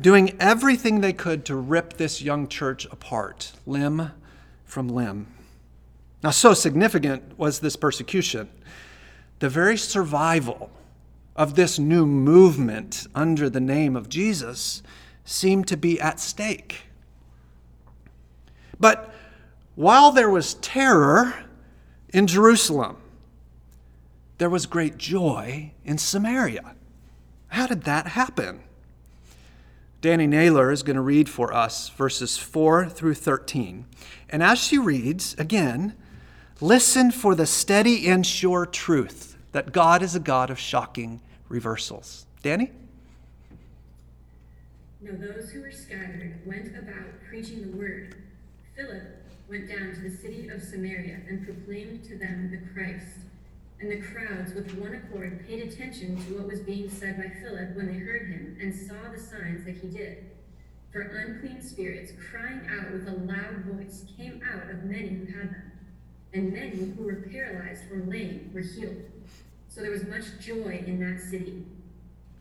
doing 0.00 0.36
everything 0.38 1.00
they 1.00 1.12
could 1.12 1.44
to 1.46 1.56
rip 1.56 1.94
this 1.94 2.20
young 2.20 2.48
church 2.48 2.84
apart, 2.86 3.52
limb 3.66 4.10
from 4.64 4.88
limb. 4.88 5.26
Now, 6.22 6.30
so 6.30 6.54
significant 6.54 7.38
was 7.38 7.60
this 7.60 7.76
persecution. 7.76 8.48
The 9.38 9.48
very 9.48 9.76
survival 9.76 10.70
of 11.36 11.54
this 11.54 11.78
new 11.78 12.06
movement 12.06 13.06
under 13.14 13.48
the 13.48 13.60
name 13.60 13.94
of 13.94 14.08
Jesus 14.08 14.82
seemed 15.24 15.68
to 15.68 15.76
be 15.76 16.00
at 16.00 16.18
stake. 16.18 16.82
But 18.80 19.12
while 19.74 20.12
there 20.12 20.30
was 20.30 20.54
terror 20.54 21.34
in 22.12 22.26
Jerusalem, 22.26 22.96
there 24.38 24.50
was 24.50 24.66
great 24.66 24.98
joy 24.98 25.72
in 25.84 25.98
Samaria. 25.98 26.74
How 27.48 27.66
did 27.66 27.82
that 27.82 28.08
happen? 28.08 28.60
Danny 30.00 30.26
Naylor 30.26 30.70
is 30.70 30.82
going 30.82 30.96
to 30.96 31.02
read 31.02 31.28
for 31.28 31.52
us 31.52 31.88
verses 31.88 32.36
4 32.36 32.88
through 32.88 33.14
13. 33.14 33.86
And 34.28 34.42
as 34.42 34.58
she 34.58 34.78
reads, 34.78 35.34
again, 35.38 35.94
Listen 36.60 37.10
for 37.10 37.34
the 37.34 37.44
steady 37.44 38.08
and 38.08 38.26
sure 38.26 38.64
truth 38.64 39.36
that 39.52 39.72
God 39.72 40.02
is 40.02 40.14
a 40.14 40.20
God 40.20 40.48
of 40.48 40.58
shocking 40.58 41.20
reversals. 41.50 42.24
Danny? 42.42 42.70
Now 45.02 45.12
those 45.12 45.50
who 45.50 45.60
were 45.60 45.70
scattered 45.70 46.40
went 46.46 46.68
about 46.68 47.22
preaching 47.28 47.70
the 47.70 47.76
word. 47.76 48.14
Philip 48.74 49.02
went 49.48 49.68
down 49.68 49.94
to 49.94 50.00
the 50.00 50.16
city 50.16 50.48
of 50.48 50.62
Samaria 50.62 51.20
and 51.28 51.44
proclaimed 51.44 52.04
to 52.04 52.18
them 52.18 52.50
the 52.50 52.72
Christ. 52.72 53.18
And 53.80 53.90
the 53.90 54.00
crowds 54.00 54.54
with 54.54 54.78
one 54.78 54.94
accord 54.94 55.46
paid 55.46 55.62
attention 55.62 56.16
to 56.16 56.38
what 56.38 56.48
was 56.48 56.60
being 56.60 56.88
said 56.88 57.16
by 57.16 57.30
Philip 57.40 57.76
when 57.76 57.86
they 57.86 57.98
heard 57.98 58.26
him 58.26 58.56
and 58.60 58.74
saw 58.74 59.10
the 59.12 59.20
signs 59.20 59.64
that 59.66 59.76
he 59.76 59.88
did. 59.88 60.24
For 60.92 61.02
unclean 61.02 61.60
spirits, 61.60 62.12
crying 62.30 62.62
out 62.70 62.90
with 62.92 63.06
a 63.06 63.12
loud 63.12 63.64
voice, 63.66 64.04
came 64.16 64.40
out 64.50 64.70
of 64.70 64.84
many 64.84 65.08
who 65.08 65.26
had 65.26 65.50
them 65.50 65.72
and 66.36 66.52
many 66.52 66.92
who 66.92 67.02
were 67.02 67.26
paralyzed 67.30 67.90
or 67.90 68.04
lame 68.04 68.50
were 68.52 68.60
healed. 68.60 69.02
So 69.68 69.80
there 69.80 69.90
was 69.90 70.06
much 70.06 70.24
joy 70.40 70.84
in 70.86 71.00
that 71.00 71.22
city. 71.22 71.64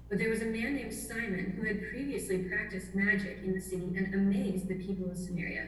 But 0.09 0.19
there 0.19 0.29
was 0.29 0.41
a 0.41 0.45
man 0.45 0.75
named 0.75 0.93
Simon 0.93 1.57
who 1.57 1.65
had 1.65 1.89
previously 1.89 2.39
practiced 2.39 2.93
magic 2.93 3.39
in 3.43 3.53
the 3.53 3.61
city 3.61 3.93
and 3.95 4.13
amazed 4.13 4.67
the 4.67 4.75
people 4.75 5.09
of 5.09 5.17
Samaria, 5.17 5.67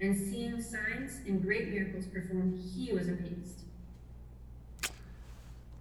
And 0.00 0.16
seeing 0.16 0.60
signs 0.62 1.20
and 1.26 1.42
great 1.42 1.68
miracles 1.68 2.06
performed, 2.06 2.60
he 2.74 2.92
was 2.92 3.08
amazed. 3.08 3.62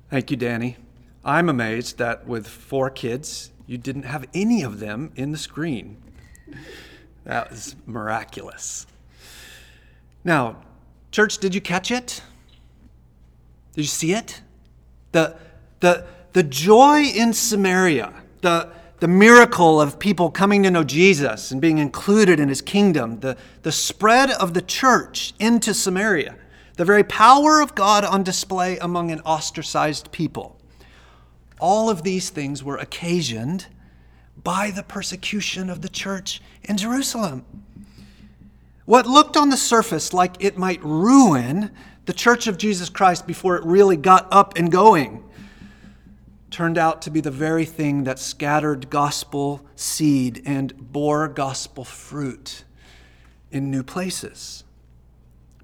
Thank 0.09 0.31
you, 0.31 0.37
Danny. 0.37 0.77
I'm 1.23 1.49
amazed 1.49 1.97
that 1.97 2.27
with 2.27 2.47
four 2.47 2.89
kids, 2.89 3.51
you 3.67 3.77
didn't 3.77 4.03
have 4.03 4.25
any 4.33 4.61
of 4.61 4.79
them 4.79 5.11
in 5.15 5.31
the 5.31 5.37
screen. 5.37 5.97
That 7.23 7.49
was 7.49 7.75
miraculous. 7.85 8.85
Now, 10.23 10.57
Church, 11.11 11.37
did 11.37 11.55
you 11.55 11.61
catch 11.61 11.91
it? 11.91 12.21
Did 13.73 13.81
you 13.81 13.87
see 13.87 14.13
it? 14.13 14.41
The, 15.11 15.35
the, 15.79 16.05
the 16.33 16.43
joy 16.43 17.03
in 17.03 17.33
Samaria, 17.33 18.13
the, 18.41 18.71
the 18.99 19.07
miracle 19.07 19.81
of 19.81 19.99
people 19.99 20.31
coming 20.31 20.63
to 20.63 20.71
know 20.71 20.83
Jesus 20.83 21.51
and 21.51 21.59
being 21.59 21.77
included 21.77 22.39
in 22.39 22.49
his 22.49 22.61
kingdom, 22.61 23.19
the, 23.19 23.37
the 23.63 23.71
spread 23.71 24.31
of 24.31 24.53
the 24.53 24.61
church 24.61 25.33
into 25.39 25.73
Samaria, 25.73 26.35
the 26.77 26.85
very 26.85 27.03
power 27.03 27.61
of 27.61 27.75
God 27.75 28.05
on 28.05 28.23
display 28.23 28.77
among 28.77 29.11
an 29.11 29.19
ostracized 29.21 30.11
people. 30.11 30.57
All 31.59 31.89
of 31.89 32.03
these 32.03 32.29
things 32.29 32.63
were 32.63 32.77
occasioned 32.77 33.67
by 34.43 34.71
the 34.71 34.83
persecution 34.83 35.69
of 35.69 35.81
the 35.81 35.89
church 35.89 36.41
in 36.63 36.77
Jerusalem. 36.77 37.45
What 38.85 39.07
looked 39.07 39.35
on 39.35 39.49
the 39.49 39.57
surface 39.57 40.13
like 40.13 40.35
it 40.39 40.57
might 40.57 40.83
ruin 40.83 41.71
the 42.05 42.13
church 42.13 42.47
of 42.47 42.57
Jesus 42.57 42.89
Christ 42.89 43.25
before 43.25 43.57
it 43.57 43.65
really 43.65 43.97
got 43.97 44.27
up 44.31 44.57
and 44.57 44.71
going 44.71 45.24
turned 46.55 46.77
out 46.77 47.01
to 47.01 47.09
be 47.11 47.19
the 47.19 47.29
very 47.29 47.65
thing 47.65 48.05
that 48.05 48.17
scattered 48.17 48.89
gospel 48.89 49.65
seed 49.75 50.41
and 50.45 50.73
bore 50.93 51.27
gospel 51.27 51.83
fruit 51.83 52.63
in 53.51 53.69
new 53.69 53.83
places. 53.83 54.63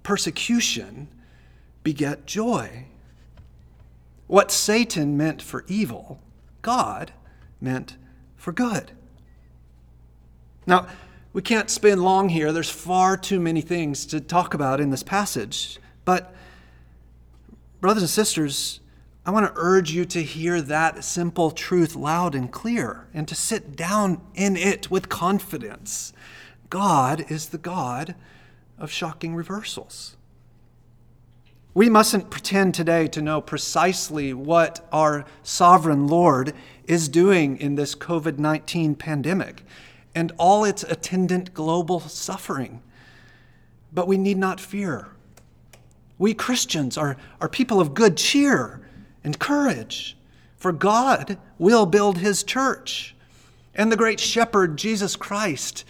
Persecution 0.03 1.07
beget 1.81 2.25
joy. 2.25 2.87
What 4.27 4.51
Satan 4.51 5.15
meant 5.15 5.41
for 5.41 5.63
evil, 5.69 6.19
God 6.61 7.13
meant 7.61 7.95
for 8.35 8.51
good. 8.51 8.91
Now, 10.67 10.87
we 11.31 11.41
can't 11.41 11.69
spend 11.69 12.03
long 12.03 12.27
here. 12.27 12.51
There's 12.51 12.69
far 12.69 13.15
too 13.15 13.39
many 13.39 13.61
things 13.61 14.05
to 14.07 14.19
talk 14.19 14.53
about 14.53 14.81
in 14.81 14.89
this 14.89 15.03
passage. 15.03 15.79
But, 16.03 16.35
brothers 17.79 18.03
and 18.03 18.09
sisters, 18.09 18.80
I 19.23 19.29
want 19.29 19.45
to 19.45 19.53
urge 19.55 19.91
you 19.91 20.05
to 20.05 20.23
hear 20.23 20.61
that 20.61 21.03
simple 21.03 21.51
truth 21.51 21.95
loud 21.95 22.33
and 22.33 22.51
clear 22.51 23.07
and 23.13 23.27
to 23.27 23.35
sit 23.35 23.75
down 23.75 24.19
in 24.33 24.57
it 24.57 24.89
with 24.89 25.09
confidence. 25.09 26.11
God 26.71 27.29
is 27.29 27.49
the 27.49 27.59
God 27.59 28.15
of 28.79 28.89
shocking 28.89 29.35
reversals. 29.35 30.17
We 31.75 31.87
mustn't 31.87 32.31
pretend 32.31 32.73
today 32.73 33.07
to 33.09 33.21
know 33.21 33.41
precisely 33.41 34.33
what 34.33 34.87
our 34.91 35.25
sovereign 35.43 36.07
Lord 36.07 36.53
is 36.85 37.07
doing 37.07 37.57
in 37.57 37.75
this 37.75 37.93
COVID 37.93 38.39
19 38.39 38.95
pandemic 38.95 39.63
and 40.15 40.31
all 40.37 40.65
its 40.65 40.83
attendant 40.83 41.53
global 41.53 41.99
suffering. 41.99 42.81
But 43.93 44.07
we 44.07 44.17
need 44.17 44.37
not 44.37 44.59
fear. 44.59 45.09
We 46.17 46.33
Christians 46.33 46.97
are, 46.97 47.17
are 47.39 47.47
people 47.47 47.79
of 47.79 47.93
good 47.93 48.17
cheer 48.17 48.80
and 49.23 49.39
courage, 49.39 50.17
for 50.57 50.71
God 50.71 51.37
will 51.57 51.85
build 51.85 52.17
his 52.19 52.43
church, 52.43 53.15
and 53.73 53.91
the 53.91 53.97
great 53.97 54.19
shepherd, 54.19 54.77
Jesus 54.77 55.15
Christ, 55.15 55.85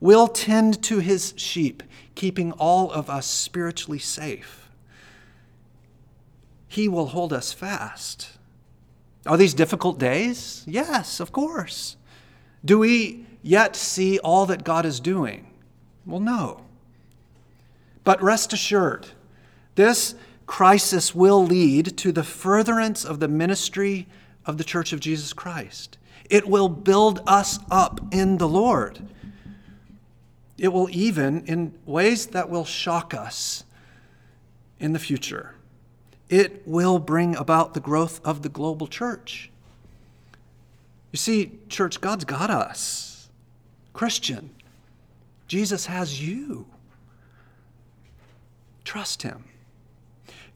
will 0.00 0.28
tend 0.28 0.82
to 0.84 0.98
his 0.98 1.34
sheep, 1.36 1.82
keeping 2.14 2.52
all 2.52 2.90
of 2.90 3.08
us 3.08 3.26
spiritually 3.26 3.98
safe. 3.98 4.68
He 6.68 6.88
will 6.88 7.06
hold 7.06 7.32
us 7.32 7.52
fast. 7.52 8.38
Are 9.26 9.36
these 9.36 9.54
difficult 9.54 9.98
days? 9.98 10.64
Yes, 10.66 11.20
of 11.20 11.30
course. 11.30 11.96
Do 12.64 12.78
we 12.78 13.26
yet 13.42 13.76
see 13.76 14.18
all 14.18 14.46
that 14.46 14.64
God 14.64 14.84
is 14.86 14.98
doing? 14.98 15.48
Well, 16.06 16.20
no. 16.20 16.62
But 18.04 18.22
rest 18.22 18.52
assured, 18.52 19.06
this 19.74 20.14
crisis 20.46 21.14
will 21.14 21.44
lead 21.44 21.96
to 21.98 22.12
the 22.12 22.24
furtherance 22.24 23.04
of 23.04 23.20
the 23.20 23.28
ministry 23.28 24.06
of 24.44 24.58
the 24.58 24.64
Church 24.64 24.92
of 24.92 25.00
Jesus 25.00 25.32
Christ. 25.32 25.98
It 26.28 26.48
will 26.48 26.68
build 26.68 27.20
us 27.26 27.58
up 27.70 28.00
in 28.10 28.38
the 28.38 28.48
Lord. 28.48 29.00
It 30.58 30.72
will 30.72 30.88
even, 30.90 31.44
in 31.46 31.74
ways 31.86 32.26
that 32.28 32.48
will 32.48 32.64
shock 32.64 33.14
us 33.14 33.64
in 34.78 34.92
the 34.92 34.98
future, 34.98 35.54
it 36.28 36.66
will 36.66 36.98
bring 36.98 37.36
about 37.36 37.74
the 37.74 37.80
growth 37.80 38.20
of 38.24 38.42
the 38.42 38.48
global 38.48 38.86
church. 38.86 39.50
You 41.10 41.18
see, 41.18 41.58
church, 41.68 42.00
God's 42.00 42.24
got 42.24 42.50
us. 42.50 43.28
Christian, 43.92 44.50
Jesus 45.46 45.86
has 45.86 46.26
you. 46.26 46.66
Trust 48.84 49.22
Him. 49.22 49.44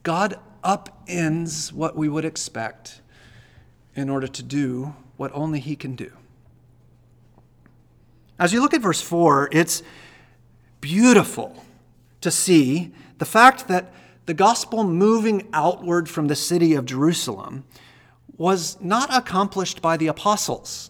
God 0.07 0.39
upends 0.63 1.73
what 1.73 1.97
we 1.97 2.07
would 2.07 2.23
expect 2.23 3.01
in 3.93 4.09
order 4.09 4.25
to 4.25 4.41
do 4.41 4.95
what 5.17 5.33
only 5.33 5.59
He 5.59 5.75
can 5.75 5.97
do. 5.97 6.13
As 8.39 8.53
you 8.53 8.61
look 8.61 8.73
at 8.73 8.79
verse 8.79 9.01
4, 9.01 9.49
it's 9.51 9.83
beautiful 10.79 11.61
to 12.21 12.31
see 12.31 12.93
the 13.17 13.25
fact 13.25 13.67
that 13.67 13.93
the 14.27 14.33
gospel 14.33 14.85
moving 14.85 15.49
outward 15.51 16.07
from 16.07 16.29
the 16.29 16.37
city 16.37 16.73
of 16.73 16.85
Jerusalem 16.85 17.65
was 18.37 18.79
not 18.79 19.13
accomplished 19.13 19.81
by 19.81 19.97
the 19.97 20.07
apostles, 20.07 20.89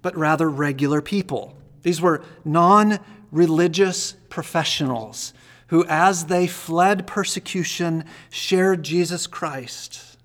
but 0.00 0.16
rather 0.16 0.48
regular 0.48 1.02
people. 1.02 1.54
These 1.82 2.00
were 2.00 2.22
non 2.46 2.98
religious 3.30 4.12
professionals 4.30 5.34
who, 5.68 5.84
as 5.88 6.26
they 6.26 6.46
fled 6.46 7.06
persecution, 7.06 8.04
shared 8.30 8.82
Jesus 8.82 9.26
Christ. 9.26 10.18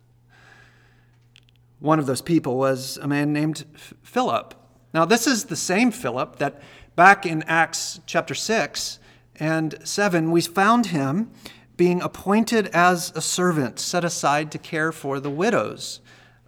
One 1.80 2.00
of 2.00 2.06
those 2.06 2.22
people 2.22 2.58
was 2.58 2.98
a 2.98 3.08
man 3.08 3.34
named 3.34 3.66
Philip. 4.02 4.56
Now, 4.94 5.06
this 5.06 5.28
is 5.28 5.46
the 5.46 5.56
same 5.56 5.92
Philip 5.92 6.38
that 6.38 6.62
back 6.96 7.26
in 7.26 7.44
Acts 7.44 8.00
chapter 8.06 8.34
6 8.34 9.00
and 9.38 9.76
7, 9.84 10.32
we 10.32 10.42
found 10.42 10.88
him 10.88 11.32
being 11.76 12.02
appointed 12.02 12.68
as 12.68 13.12
a 13.16 13.22
servant 13.22 13.80
set 13.80 14.06
aside 14.06 14.52
to 14.52 14.58
care 14.58 14.92
for 14.92 15.20
the 15.20 15.30
widows 15.30 16.00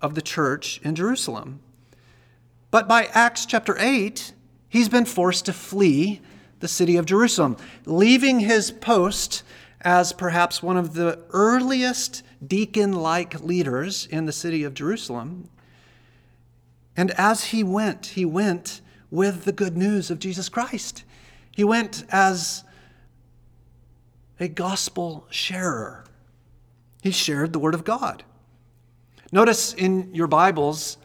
of 0.01 0.15
the 0.15 0.21
church 0.21 0.79
in 0.84 0.95
Jerusalem. 0.95 1.60
But 2.71 2.88
by 2.88 3.05
Acts 3.05 3.45
chapter 3.45 3.75
8, 3.77 4.34
he's 4.69 4.88
been 4.88 5.05
forced 5.05 5.45
to 5.45 5.53
flee 5.53 6.21
the 6.59 6.67
city 6.67 6.97
of 6.97 7.05
Jerusalem, 7.05 7.57
leaving 7.85 8.39
his 8.39 8.71
post 8.71 9.43
as 9.81 10.13
perhaps 10.13 10.63
one 10.63 10.77
of 10.77 10.93
the 10.93 11.19
earliest 11.29 12.23
deacon 12.45 12.93
like 12.93 13.39
leaders 13.41 14.07
in 14.07 14.25
the 14.25 14.31
city 14.31 14.63
of 14.63 14.73
Jerusalem. 14.73 15.49
And 16.97 17.11
as 17.11 17.45
he 17.45 17.63
went, 17.63 18.07
he 18.07 18.25
went 18.25 18.81
with 19.11 19.45
the 19.45 19.51
good 19.51 19.77
news 19.77 20.09
of 20.09 20.19
Jesus 20.19 20.49
Christ. 20.49 21.03
He 21.51 21.63
went 21.63 22.03
as 22.09 22.63
a 24.39 24.47
gospel 24.47 25.27
sharer. 25.29 26.03
He 27.01 27.11
shared 27.11 27.53
the 27.53 27.59
word 27.59 27.75
of 27.75 27.83
God. 27.83 28.23
Notice 29.31 29.73
in 29.73 30.13
your 30.13 30.27
Bibles 30.27 30.97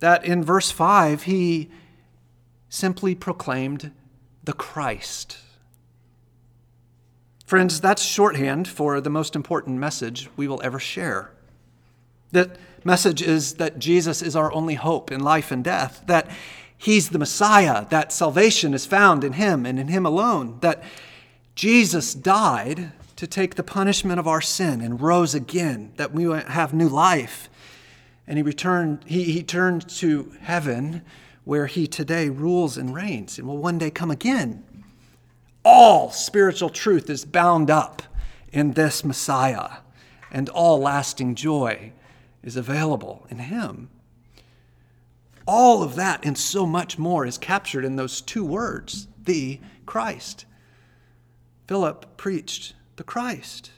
that 0.00 0.24
in 0.24 0.44
verse 0.44 0.70
5, 0.70 1.24
he 1.24 1.70
simply 2.68 3.14
proclaimed 3.14 3.90
the 4.48 4.54
Christ. 4.54 5.36
Friends, 7.44 7.82
that's 7.82 8.02
shorthand 8.02 8.66
for 8.66 8.98
the 8.98 9.10
most 9.10 9.36
important 9.36 9.76
message 9.76 10.30
we 10.38 10.48
will 10.48 10.62
ever 10.64 10.78
share. 10.78 11.30
That 12.32 12.56
message 12.82 13.20
is 13.20 13.56
that 13.56 13.78
Jesus 13.78 14.22
is 14.22 14.34
our 14.34 14.50
only 14.54 14.72
hope 14.72 15.12
in 15.12 15.20
life 15.20 15.50
and 15.50 15.62
death, 15.62 16.02
that 16.06 16.30
he's 16.78 17.10
the 17.10 17.18
Messiah, 17.18 17.84
that 17.90 18.10
salvation 18.10 18.72
is 18.72 18.86
found 18.86 19.22
in 19.22 19.34
him 19.34 19.66
and 19.66 19.78
in 19.78 19.88
him 19.88 20.06
alone, 20.06 20.56
that 20.62 20.82
Jesus 21.54 22.14
died 22.14 22.92
to 23.16 23.26
take 23.26 23.56
the 23.56 23.62
punishment 23.62 24.18
of 24.18 24.26
our 24.26 24.40
sin 24.40 24.80
and 24.80 25.02
rose 25.02 25.34
again, 25.34 25.92
that 25.96 26.12
we 26.12 26.24
have 26.24 26.72
new 26.72 26.88
life. 26.88 27.50
And 28.26 28.38
he 28.38 28.42
returned, 28.42 29.04
he, 29.04 29.24
he 29.24 29.42
turned 29.42 29.86
to 29.98 30.32
heaven 30.40 31.02
where 31.48 31.66
he 31.66 31.86
today 31.86 32.28
rules 32.28 32.76
and 32.76 32.94
reigns 32.94 33.38
and 33.38 33.48
will 33.48 33.56
one 33.56 33.78
day 33.78 33.90
come 33.90 34.10
again. 34.10 34.62
All 35.64 36.10
spiritual 36.10 36.68
truth 36.68 37.08
is 37.08 37.24
bound 37.24 37.70
up 37.70 38.02
in 38.52 38.72
this 38.72 39.02
Messiah, 39.02 39.78
and 40.30 40.50
all 40.50 40.78
lasting 40.78 41.36
joy 41.36 41.90
is 42.42 42.58
available 42.58 43.26
in 43.30 43.38
him. 43.38 43.88
All 45.46 45.82
of 45.82 45.94
that 45.94 46.22
and 46.22 46.36
so 46.36 46.66
much 46.66 46.98
more 46.98 47.24
is 47.24 47.38
captured 47.38 47.86
in 47.86 47.96
those 47.96 48.20
two 48.20 48.44
words, 48.44 49.08
the 49.24 49.58
Christ. 49.86 50.44
Philip 51.66 52.18
preached 52.18 52.74
the 52.96 53.04
Christ. 53.04 53.70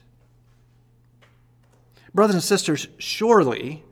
Brothers 2.12 2.34
and 2.34 2.42
sisters, 2.42 2.88
surely 2.98 3.84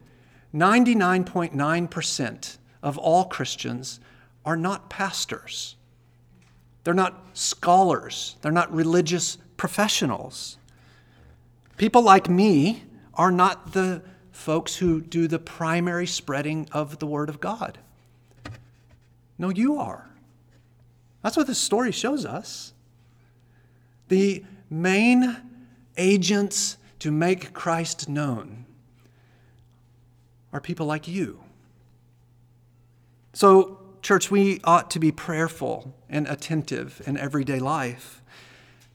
99.9% 0.53 2.58
of 2.83 2.99
all 2.99 3.25
Christians 3.25 4.01
are 4.45 4.57
not 4.57 4.91
pastors. 4.91 5.77
They're 6.85 6.95
not 6.95 7.37
scholars. 7.37 8.37
They're 8.41 8.53
not 8.53 8.73
religious 8.73 9.39
professionals. 9.57 10.57
People 11.77 12.03
like 12.03 12.29
me 12.29 12.85
are 13.15 13.31
not 13.31 13.73
the 13.73 14.03
folks 14.31 14.77
who 14.77 15.01
do 15.01 15.29
the 15.29 15.39
primary 15.39 16.07
spreading 16.07 16.69
of 16.73 16.99
the 16.99 17.07
Word 17.07 17.29
of 17.29 17.41
God. 17.41 17.79
No, 19.37 19.51
you 19.51 19.77
are. 19.77 20.09
That's 21.23 21.37
what 21.37 21.47
this 21.47 21.59
story 21.59 21.93
shows 21.93 22.25
us. 22.25 22.73
The 24.09 24.45
main 24.71 25.37
agents 25.97 26.79
to 27.01 27.11
make 27.11 27.53
Christ 27.53 28.09
known 28.09 28.65
are 30.53 30.61
people 30.61 30.87
like 30.87 31.07
you. 31.07 31.41
So, 33.33 33.79
church, 34.03 34.31
we 34.31 34.61
ought 34.65 34.91
to 34.93 34.99
be 34.99 35.13
prayerful 35.13 35.95
and 36.09 36.27
attentive 36.29 37.03
in 37.07 37.17
everyday 37.17 37.59
life 37.59 38.23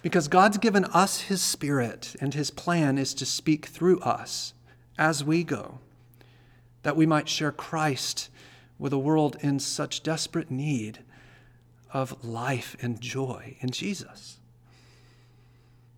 because 0.02 0.28
God's 0.28 0.58
given 0.58 0.86
us 0.86 1.22
His 1.22 1.41
Spirit, 1.41 2.15
and 2.19 2.34
His 2.34 2.52
plan 2.52 2.98
is 2.98 3.13
to 3.15 3.26
speak 3.26 3.67
through 3.67 4.00
us 4.00 4.54
as 4.98 5.24
we 5.24 5.43
go, 5.43 5.80
that 6.84 6.98
we 6.98 7.06
might 7.06 7.30
share 7.30 7.52
Christ 7.52 8.30
with 8.78 8.91
a 8.91 8.98
world 8.98 9.38
in 9.39 9.60
such 9.60 10.04
desperate 10.04 10.52
need 10.52 11.00
of 11.93 12.24
life 12.24 12.76
and 12.82 13.00
joy 13.00 13.56
in 13.62 13.69
Jesus. 13.69 14.39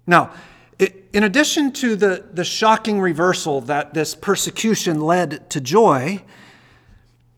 Now, 0.06 0.32
in 0.78 1.24
addition 1.24 1.72
to 1.74 1.96
the, 1.96 2.26
the 2.32 2.44
shocking 2.44 3.00
reversal 3.00 3.62
that 3.62 3.94
this 3.94 4.14
persecution 4.14 5.02
led 5.02 5.50
to 5.50 5.62
joy, 5.62 6.22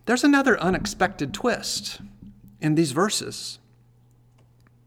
there's 0.08 0.24
another 0.24 0.60
unexpected 0.60 1.34
twist 1.34 2.00
in 2.62 2.76
these 2.76 2.94
verses. 2.94 3.60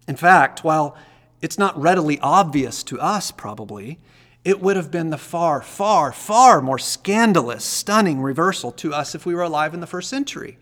In 0.08 0.16
fact, 0.16 0.64
while 0.64 0.96
it's 1.42 1.58
not 1.58 1.80
readily 1.80 2.18
obvious 2.20 2.82
to 2.84 2.98
us, 2.98 3.30
probably, 3.30 4.00
it 4.44 4.60
would 4.60 4.76
have 4.76 4.90
been 4.90 5.10
the 5.10 5.18
far, 5.18 5.60
far, 5.60 6.10
far 6.10 6.62
more 6.62 6.78
scandalous, 6.78 7.64
stunning 7.64 8.22
reversal 8.22 8.72
to 8.72 8.94
us 8.94 9.14
if 9.14 9.26
we 9.26 9.34
were 9.34 9.42
alive 9.42 9.74
in 9.74 9.80
the 9.80 9.86
first 9.86 10.08
century. 10.08 10.56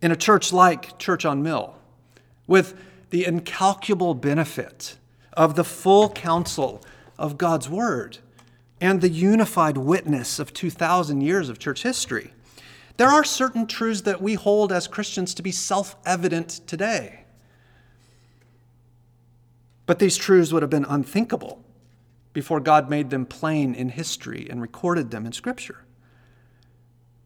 In 0.00 0.10
a 0.10 0.16
church 0.16 0.50
like 0.50 0.98
Church 0.98 1.26
on 1.26 1.42
Mill, 1.42 1.76
with 2.46 2.80
the 3.10 3.26
incalculable 3.26 4.14
benefit 4.14 4.96
of 5.34 5.54
the 5.54 5.64
full 5.64 6.08
counsel 6.08 6.82
of 7.18 7.36
God's 7.36 7.68
Word 7.68 8.18
and 8.80 9.02
the 9.02 9.10
unified 9.10 9.76
witness 9.76 10.38
of 10.38 10.54
2,000 10.54 11.20
years 11.20 11.50
of 11.50 11.58
church 11.58 11.82
history. 11.82 12.32
There 12.98 13.08
are 13.08 13.24
certain 13.24 13.66
truths 13.66 14.02
that 14.02 14.20
we 14.20 14.34
hold 14.34 14.72
as 14.72 14.88
Christians 14.88 15.32
to 15.34 15.42
be 15.42 15.52
self 15.52 15.96
evident 16.04 16.60
today. 16.66 17.24
But 19.86 20.00
these 20.00 20.16
truths 20.16 20.52
would 20.52 20.62
have 20.62 20.70
been 20.70 20.84
unthinkable 20.84 21.64
before 22.32 22.60
God 22.60 22.90
made 22.90 23.10
them 23.10 23.24
plain 23.24 23.74
in 23.74 23.88
history 23.88 24.48
and 24.50 24.60
recorded 24.60 25.10
them 25.10 25.24
in 25.24 25.32
Scripture. 25.32 25.84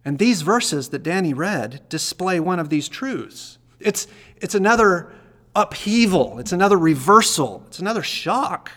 And 0.04 0.18
these 0.18 0.42
verses 0.42 0.90
that 0.90 1.02
Danny 1.02 1.32
read 1.32 1.88
display 1.88 2.38
one 2.38 2.58
of 2.58 2.68
these 2.68 2.88
truths. 2.88 3.58
It's, 3.80 4.06
it's 4.36 4.54
another 4.54 5.10
upheaval, 5.56 6.38
it's 6.38 6.52
another 6.52 6.78
reversal, 6.78 7.64
it's 7.66 7.78
another 7.78 8.02
shock. 8.02 8.72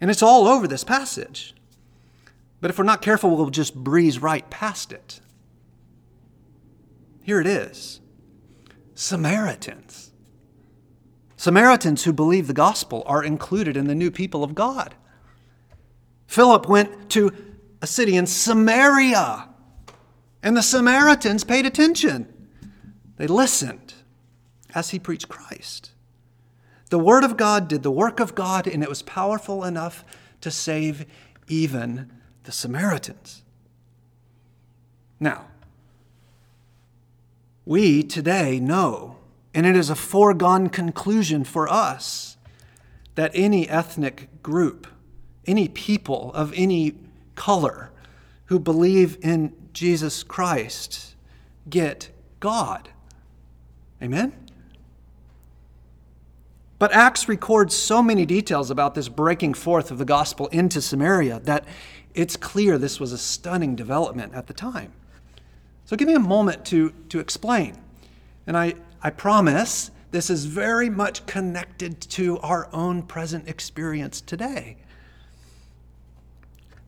And 0.00 0.10
it's 0.10 0.22
all 0.22 0.46
over 0.46 0.68
this 0.68 0.84
passage. 0.84 1.54
But 2.64 2.70
if 2.70 2.78
we're 2.78 2.84
not 2.84 3.02
careful, 3.02 3.36
we'll 3.36 3.50
just 3.50 3.74
breeze 3.74 4.20
right 4.20 4.48
past 4.48 4.90
it. 4.90 5.20
Here 7.20 7.38
it 7.38 7.46
is 7.46 8.00
Samaritans. 8.94 10.12
Samaritans 11.36 12.04
who 12.04 12.12
believe 12.14 12.46
the 12.46 12.54
gospel 12.54 13.02
are 13.04 13.22
included 13.22 13.76
in 13.76 13.86
the 13.86 13.94
new 13.94 14.10
people 14.10 14.42
of 14.42 14.54
God. 14.54 14.94
Philip 16.26 16.66
went 16.66 17.10
to 17.10 17.32
a 17.82 17.86
city 17.86 18.16
in 18.16 18.26
Samaria, 18.26 19.46
and 20.42 20.56
the 20.56 20.62
Samaritans 20.62 21.44
paid 21.44 21.66
attention. 21.66 22.32
They 23.18 23.26
listened 23.26 23.92
as 24.74 24.88
he 24.88 24.98
preached 24.98 25.28
Christ. 25.28 25.90
The 26.88 26.98
Word 26.98 27.24
of 27.24 27.36
God 27.36 27.68
did 27.68 27.82
the 27.82 27.90
work 27.90 28.20
of 28.20 28.34
God, 28.34 28.66
and 28.66 28.82
it 28.82 28.88
was 28.88 29.02
powerful 29.02 29.64
enough 29.64 30.02
to 30.40 30.50
save 30.50 31.04
even 31.46 32.10
the 32.44 32.52
Samaritans. 32.52 33.42
Now, 35.18 35.46
we 37.64 38.02
today 38.02 38.60
know, 38.60 39.16
and 39.54 39.66
it 39.66 39.74
is 39.74 39.90
a 39.90 39.94
foregone 39.94 40.68
conclusion 40.68 41.44
for 41.44 41.68
us, 41.68 42.36
that 43.14 43.30
any 43.34 43.68
ethnic 43.68 44.42
group, 44.42 44.86
any 45.46 45.68
people 45.68 46.32
of 46.34 46.52
any 46.54 46.94
color 47.34 47.90
who 48.46 48.58
believe 48.58 49.16
in 49.22 49.54
Jesus 49.72 50.22
Christ 50.22 51.14
get 51.68 52.10
God. 52.40 52.90
Amen? 54.02 54.32
But 56.78 56.92
Acts 56.92 57.28
records 57.28 57.74
so 57.74 58.02
many 58.02 58.26
details 58.26 58.70
about 58.70 58.94
this 58.94 59.08
breaking 59.08 59.54
forth 59.54 59.90
of 59.90 59.96
the 59.96 60.04
gospel 60.04 60.48
into 60.48 60.82
Samaria 60.82 61.40
that 61.44 61.64
it's 62.14 62.36
clear 62.36 62.78
this 62.78 63.00
was 63.00 63.12
a 63.12 63.18
stunning 63.18 63.74
development 63.74 64.34
at 64.34 64.46
the 64.46 64.54
time. 64.54 64.92
So 65.84 65.96
give 65.96 66.08
me 66.08 66.14
a 66.14 66.20
moment 66.20 66.64
to, 66.66 66.90
to 67.10 67.18
explain. 67.18 67.76
And 68.46 68.56
I, 68.56 68.74
I 69.02 69.10
promise 69.10 69.90
this 70.12 70.30
is 70.30 70.44
very 70.44 70.88
much 70.88 71.26
connected 71.26 72.00
to 72.00 72.38
our 72.38 72.68
own 72.72 73.02
present 73.02 73.48
experience 73.48 74.20
today. 74.20 74.76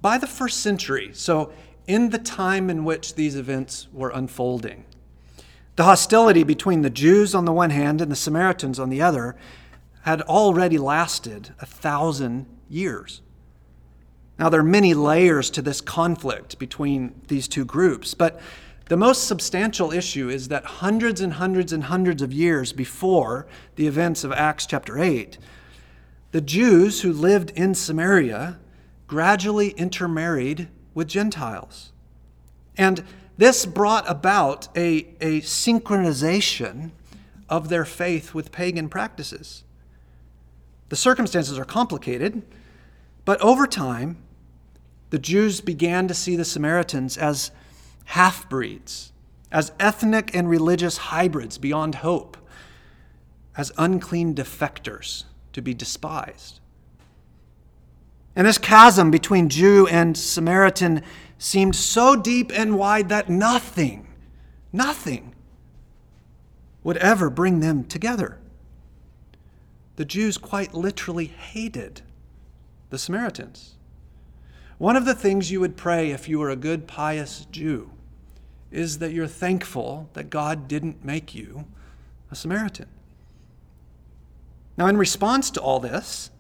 By 0.01 0.17
the 0.19 0.29
first 0.29 0.61
century, 0.61 1.11
so 1.13 1.53
in 1.87 2.11
the 2.11 2.19
time 2.19 2.71
in 2.71 2.85
which 2.85 3.17
these 3.17 3.35
events 3.35 3.89
were 3.93 4.11
unfolding, 4.11 4.85
the 5.75 5.85
hostility 5.85 6.43
between 6.43 6.83
the 6.83 6.91
Jews 6.91 7.35
on 7.35 7.45
the 7.45 7.53
one 7.53 7.71
hand 7.71 8.01
and 8.01 8.11
the 8.11 8.17
Samaritans 8.17 8.79
on 8.79 8.89
the 8.89 9.03
other 9.03 9.37
had 10.03 10.23
already 10.23 10.79
lasted 10.79 11.53
a 11.61 11.67
thousand 11.67 12.47
years. 12.69 13.21
Now, 14.39 14.49
there 14.51 14.61
are 14.61 14.65
many 14.65 14.93
layers 14.93 15.49
to 15.51 15.63
this 15.63 15.81
conflict 15.81 16.59
between 16.59 17.21
these 17.29 17.49
two 17.49 17.65
groups, 17.65 18.13
but 18.13 18.41
the 18.89 18.97
most 18.97 19.27
substantial 19.27 19.93
issue 19.93 20.29
is 20.29 20.49
that 20.49 20.65
hundreds 20.65 21.21
and 21.21 21.35
hundreds 21.35 21.73
and 21.73 21.85
hundreds 21.85 22.23
of 22.23 22.33
years 22.33 22.73
before 22.73 23.47
the 23.75 23.87
events 23.87 24.23
of 24.25 24.33
Acts 24.33 24.67
chapter 24.67 24.99
8, 24.99 25.39
the 26.31 26.41
Jews 26.41 27.01
who 27.01 27.13
lived 27.13 27.51
in 27.51 27.75
Samaria 27.75 28.59
gradually 29.07 29.71
intermarried 29.71 30.69
with 30.95 31.09
Gentiles. 31.09 31.93
And 32.77 33.05
this 33.39 33.67
brought 33.67 34.09
about 34.09 34.69
a, 34.77 35.09
a 35.21 35.41
syncretization 35.41 36.91
of 37.49 37.69
their 37.69 37.85
faith 37.85 38.35
with 38.35 38.53
pagan 38.53 38.89
practices. 38.89 39.65
The 40.89 40.97
circumstances 40.97 41.59
are 41.59 41.65
complicated, 41.65 42.43
but 43.25 43.41
over 43.41 43.67
time, 43.67 44.19
the 45.11 45.19
Jews 45.19 45.61
began 45.61 46.09
to 46.09 46.15
see 46.15 46.37
the 46.37 46.45
Samaritans 46.45 47.17
as 47.17 47.51
half 48.07 48.49
breeds, 48.49 49.13
as 49.51 49.73
ethnic 49.79 50.35
and 50.35 50.49
religious 50.49 50.97
hybrids 50.97 51.59
beyond 51.59 51.97
hope, 51.97 52.37
as 53.57 53.73
unclean 53.79 54.35
defectors 54.35 55.25
to 55.53 55.63
be 55.63 55.75
despised. 55.75 56.61
And 58.35 58.47
this 58.47 58.59
chasm 58.59 59.11
between 59.11 59.49
Jew 59.49 59.87
and 59.87 60.17
Samaritan 60.17 61.03
seemed 61.39 61.75
so 61.75 62.17
deep 62.17 62.53
and 62.55 62.77
wide 62.77 63.09
that 63.09 63.31
nothing, 63.31 64.07
nothing 64.73 65.35
would 66.83 66.99
ever 66.99 67.31
bring 67.31 67.61
them 67.61 67.85
together 67.85 68.39
the 69.97 70.05
Jews 70.05 70.37
quite 70.39 70.75
literally 70.75 71.27
hated 71.27 72.03
the 72.91 72.99
Samaritans. 72.99 73.76
One 74.79 74.97
of 74.97 75.07
the 75.07 75.15
things 75.15 75.51
you 75.51 75.61
would 75.61 75.77
pray 75.77 76.11
if 76.11 76.29
you 76.29 76.39
were 76.39 76.51
a 76.51 76.57
good, 76.57 76.87
pious 76.87 77.47
Jew 77.51 77.91
is 78.71 78.99
that 78.99 79.13
you're 79.13 79.27
thankful 79.27 80.11
that 80.13 80.29
God 80.29 80.69
didn't 80.69 81.05
make 81.05 81.35
you 81.35 81.67
a 82.31 82.37
Samaritan. 82.37 82.89
Now, 84.77 84.87
in 84.87 84.99
response 84.99 85.51
to 85.53 85.61
all 85.61 85.81
this, 85.81 86.31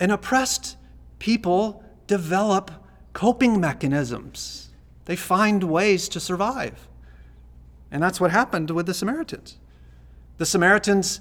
an 0.00 0.10
oppressed 0.10 0.76
people 1.18 1.84
develop 2.06 2.70
coping 3.12 3.60
mechanisms. 3.60 4.70
They 5.04 5.16
find 5.16 5.64
ways 5.64 6.08
to 6.10 6.20
survive. 6.20 6.88
And 7.90 8.02
that's 8.02 8.20
what 8.20 8.30
happened 8.30 8.70
with 8.70 8.86
the 8.86 8.94
Samaritans. 8.94 9.58
The 10.38 10.46
Samaritans 10.46 11.20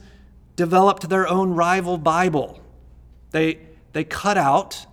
developed 0.55 1.09
their 1.09 1.27
own 1.27 1.51
rival 1.51 1.97
Bible. 1.97 2.61
They, 3.31 3.59
they 3.93 4.03
cut 4.05 4.37
out 4.37 4.85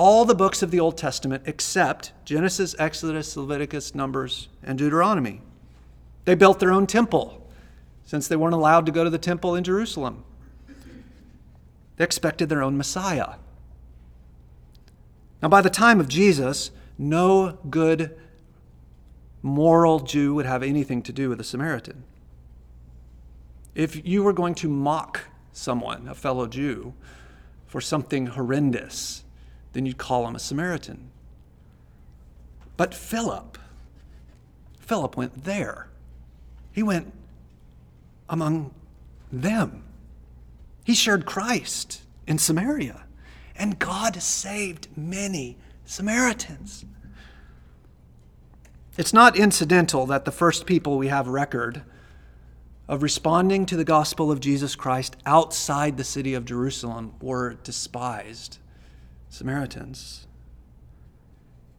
all 0.00 0.24
the 0.24 0.34
books 0.34 0.62
of 0.62 0.70
the 0.70 0.80
Old 0.80 0.96
Testament 0.96 1.42
except 1.44 2.12
Genesis, 2.24 2.74
Exodus, 2.78 3.36
Leviticus, 3.36 3.94
Numbers, 3.94 4.48
and 4.62 4.78
Deuteronomy. 4.78 5.42
They 6.24 6.34
built 6.34 6.58
their 6.58 6.72
own 6.72 6.86
temple 6.86 7.46
since 8.06 8.26
they 8.26 8.34
weren't 8.34 8.54
allowed 8.54 8.86
to 8.86 8.92
go 8.92 9.04
to 9.04 9.10
the 9.10 9.18
temple 9.18 9.54
in 9.54 9.62
Jerusalem. 9.62 10.24
They 11.98 12.04
expected 12.04 12.48
their 12.48 12.62
own 12.62 12.78
Messiah. 12.78 13.34
Now, 15.42 15.50
by 15.50 15.60
the 15.60 15.68
time 15.68 16.00
of 16.00 16.08
Jesus, 16.08 16.70
no 16.96 17.58
good 17.68 18.18
moral 19.42 20.00
Jew 20.00 20.32
would 20.32 20.46
have 20.46 20.62
anything 20.62 21.02
to 21.02 21.12
do 21.12 21.28
with 21.28 21.42
a 21.42 21.44
Samaritan. 21.44 22.04
If 23.74 24.06
you 24.08 24.22
were 24.22 24.32
going 24.32 24.54
to 24.54 24.68
mock 24.70 25.26
someone, 25.52 26.08
a 26.08 26.14
fellow 26.14 26.46
Jew, 26.46 26.94
for 27.66 27.82
something 27.82 28.28
horrendous, 28.28 29.24
then 29.72 29.86
you'd 29.86 29.98
call 29.98 30.26
him 30.26 30.34
a 30.34 30.40
Samaritan. 30.40 31.10
But 32.76 32.94
Philip, 32.94 33.58
Philip 34.78 35.16
went 35.16 35.44
there. 35.44 35.88
He 36.72 36.82
went 36.82 37.12
among 38.28 38.72
them. 39.30 39.84
He 40.84 40.94
shared 40.94 41.26
Christ 41.26 42.02
in 42.26 42.38
Samaria, 42.38 43.02
and 43.56 43.78
God 43.78 44.20
saved 44.22 44.88
many 44.96 45.58
Samaritans. 45.84 46.84
It's 48.96 49.12
not 49.12 49.36
incidental 49.36 50.06
that 50.06 50.24
the 50.24 50.32
first 50.32 50.66
people 50.66 50.96
we 50.96 51.08
have 51.08 51.28
record 51.28 51.82
of 52.88 53.02
responding 53.02 53.66
to 53.66 53.76
the 53.76 53.84
gospel 53.84 54.32
of 54.32 54.40
Jesus 54.40 54.74
Christ 54.74 55.16
outside 55.24 55.96
the 55.96 56.04
city 56.04 56.34
of 56.34 56.44
Jerusalem 56.44 57.14
were 57.20 57.54
despised 57.62 58.58
Samaritans. 59.30 60.26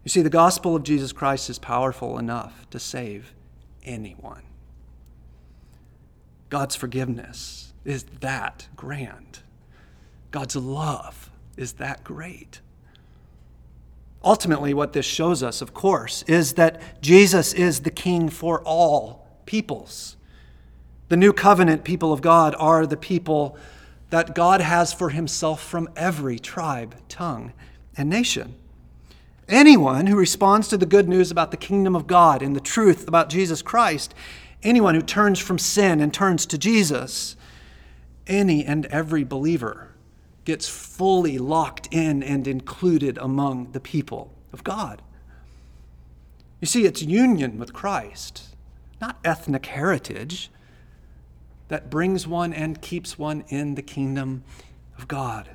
You 0.03 0.09
see, 0.09 0.21
the 0.21 0.29
gospel 0.29 0.75
of 0.75 0.83
Jesus 0.83 1.11
Christ 1.11 1.49
is 1.49 1.59
powerful 1.59 2.17
enough 2.17 2.67
to 2.71 2.79
save 2.79 3.33
anyone. 3.83 4.41
God's 6.49 6.75
forgiveness 6.75 7.73
is 7.85 8.03
that 8.21 8.67
grand. 8.75 9.39
God's 10.31 10.55
love 10.55 11.29
is 11.55 11.73
that 11.73 12.03
great. 12.03 12.61
Ultimately, 14.23 14.73
what 14.73 14.93
this 14.93 15.05
shows 15.05 15.43
us, 15.43 15.61
of 15.61 15.73
course, 15.73 16.23
is 16.23 16.53
that 16.53 17.01
Jesus 17.01 17.53
is 17.53 17.81
the 17.81 17.91
king 17.91 18.29
for 18.29 18.61
all 18.61 19.27
peoples. 19.45 20.15
The 21.09 21.17
new 21.17 21.33
covenant 21.33 21.83
people 21.83 22.13
of 22.13 22.21
God 22.21 22.55
are 22.57 22.85
the 22.85 22.97
people 22.97 23.57
that 24.11 24.35
God 24.35 24.61
has 24.61 24.93
for 24.93 25.09
himself 25.09 25.63
from 25.63 25.89
every 25.95 26.37
tribe, 26.37 26.95
tongue, 27.09 27.53
and 27.97 28.09
nation. 28.09 28.55
Anyone 29.47 30.07
who 30.07 30.15
responds 30.15 30.67
to 30.67 30.77
the 30.77 30.85
good 30.85 31.09
news 31.09 31.31
about 31.31 31.51
the 31.51 31.57
kingdom 31.57 31.95
of 31.95 32.07
God 32.07 32.41
and 32.41 32.55
the 32.55 32.61
truth 32.61 33.07
about 33.07 33.29
Jesus 33.29 33.61
Christ, 33.61 34.13
anyone 34.63 34.95
who 34.95 35.01
turns 35.01 35.39
from 35.39 35.57
sin 35.57 35.99
and 35.99 36.13
turns 36.13 36.45
to 36.45 36.57
Jesus, 36.57 37.35
any 38.27 38.63
and 38.65 38.85
every 38.87 39.23
believer 39.23 39.89
gets 40.43 40.67
fully 40.67 41.37
locked 41.37 41.87
in 41.91 42.21
and 42.21 42.47
included 42.47 43.17
among 43.17 43.71
the 43.71 43.79
people 43.79 44.33
of 44.51 44.63
God. 44.63 45.01
You 46.59 46.67
see, 46.67 46.85
it's 46.85 47.01
union 47.01 47.57
with 47.57 47.73
Christ, 47.73 48.55
not 48.99 49.19
ethnic 49.23 49.65
heritage 49.67 50.51
that 51.71 51.89
brings 51.89 52.27
one 52.27 52.51
and 52.51 52.81
keeps 52.81 53.17
one 53.17 53.45
in 53.47 53.75
the 53.75 53.81
kingdom 53.81 54.43
of 54.97 55.07
God. 55.07 55.49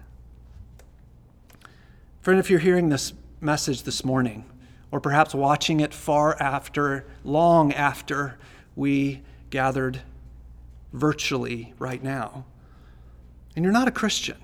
Friend, 2.22 2.40
if 2.40 2.48
you're 2.48 2.59
hearing 2.59 2.88
this 2.88 3.12
message 3.42 3.83
this 3.83 4.02
morning, 4.02 4.46
or 4.90 4.98
perhaps 4.98 5.35
watching 5.35 5.81
it 5.81 5.92
far 5.92 6.35
after, 6.40 7.05
long 7.22 7.70
after 7.70 8.38
we 8.74 9.20
gathered 9.50 10.00
virtually 10.94 11.74
right 11.79 12.02
now, 12.02 12.46
and 13.55 13.62
you're 13.62 13.70
not 13.70 13.87
a 13.87 13.90
Christian, 13.90 14.38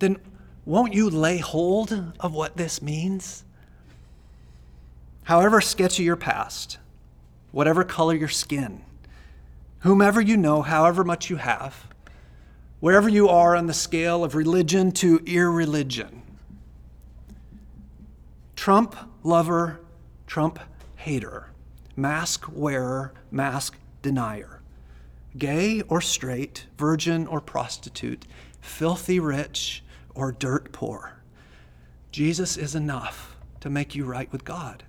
then 0.00 0.16
won't 0.64 0.94
you 0.94 1.08
lay 1.08 1.38
hold 1.38 2.12
of 2.18 2.34
what 2.34 2.56
this 2.56 2.82
means? 2.82 3.44
However 5.22 5.60
sketchy 5.60 6.02
your 6.02 6.16
past, 6.16 6.78
whatever 7.52 7.84
color 7.84 8.16
your 8.16 8.26
skin, 8.26 8.82
whomever 9.82 10.20
you 10.20 10.36
know, 10.36 10.62
however 10.62 11.04
much 11.04 11.28
you 11.28 11.36
have, 11.36 11.86
wherever 12.80 13.08
you 13.08 13.28
are 13.28 13.54
on 13.54 13.66
the 13.66 13.74
scale 13.74 14.24
of 14.24 14.34
religion 14.34 14.90
to 14.92 15.20
irreligion. 15.26 16.22
Trump 18.56 18.96
lover, 19.22 19.80
Trump 20.26 20.58
hater, 20.96 21.48
mask 21.96 22.44
wearer, 22.52 23.12
mask 23.30 23.76
denier, 24.02 24.60
gay 25.36 25.82
or 25.82 26.00
straight, 26.00 26.66
virgin 26.78 27.26
or 27.26 27.40
prostitute, 27.40 28.24
filthy 28.60 29.18
rich 29.18 29.82
or 30.14 30.30
dirt 30.30 30.72
poor. 30.72 31.14
Jesus 32.12 32.56
is 32.56 32.74
enough 32.74 33.36
to 33.60 33.70
make 33.70 33.94
you 33.94 34.04
right 34.04 34.30
with 34.30 34.44
God. 34.44 34.84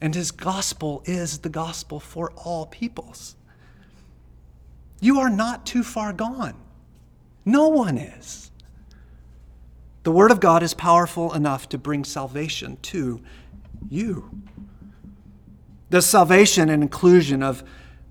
And 0.00 0.14
his 0.14 0.32
gospel 0.32 1.02
is 1.04 1.38
the 1.38 1.48
gospel 1.48 2.00
for 2.00 2.32
all 2.32 2.66
peoples. 2.66 3.36
You 5.04 5.20
are 5.20 5.28
not 5.28 5.66
too 5.66 5.82
far 5.82 6.14
gone. 6.14 6.54
No 7.44 7.68
one 7.68 7.98
is. 7.98 8.50
The 10.02 10.10
Word 10.10 10.30
of 10.30 10.40
God 10.40 10.62
is 10.62 10.72
powerful 10.72 11.34
enough 11.34 11.68
to 11.68 11.76
bring 11.76 12.04
salvation 12.04 12.78
to 12.84 13.20
you. 13.90 14.30
The 15.90 16.00
salvation 16.00 16.70
and 16.70 16.82
inclusion 16.82 17.42
of 17.42 17.62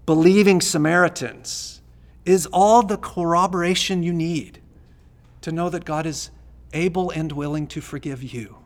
believing 0.05 0.61
Samaritans 0.61 1.81
is 2.25 2.45
all 2.53 2.83
the 2.83 2.97
corroboration 2.97 4.03
you 4.03 4.13
need 4.13 4.61
to 5.41 5.51
know 5.51 5.71
that 5.71 5.85
God 5.85 6.05
is 6.05 6.29
able 6.73 7.09
and 7.09 7.31
willing 7.31 7.65
to 7.69 7.81
forgive 7.81 8.21
you. 8.21 8.57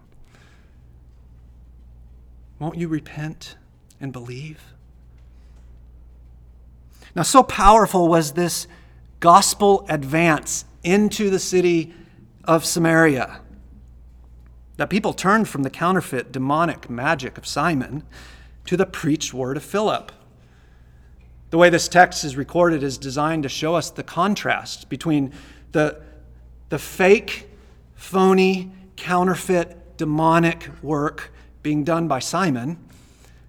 Won't 2.60 2.78
you 2.78 2.90
repent 2.90 3.56
and 4.02 4.12
believe? 4.12 4.74
Now, 7.18 7.24
so 7.24 7.42
powerful 7.42 8.08
was 8.08 8.34
this 8.34 8.68
gospel 9.20 9.88
advance 9.90 10.66
into 10.84 11.32
the 11.32 11.40
city 11.40 11.92
of 12.44 12.64
Samaria 12.64 13.42
that 14.76 14.92
people 14.92 15.14
turned 15.14 15.50
from 15.50 15.64
the 15.64 15.72
counterfeit 15.72 16.32
demonic 16.32 16.92
magic 16.92 17.40
of 17.40 17.48
Simon 17.48 18.04
to 18.68 18.78
the 18.78 18.86
preached 18.86 19.34
word 19.34 19.58
of 19.58 19.64
Philip. 19.64 20.12
The 21.50 21.58
way 21.58 21.72
this 21.72 21.88
text 21.88 22.24
is 22.24 22.38
recorded 22.38 22.84
is 22.84 23.00
designed 23.00 23.42
to 23.42 23.50
show 23.50 23.74
us 23.74 23.90
the 23.90 24.04
contrast 24.04 24.88
between 24.88 25.34
the, 25.72 26.00
the 26.70 26.78
fake, 26.78 27.50
phony, 27.96 28.72
counterfeit, 28.96 29.98
demonic 29.98 30.70
work 30.84 31.34
being 31.64 31.84
done 31.84 32.08
by 32.08 32.20
Simon 32.20 32.78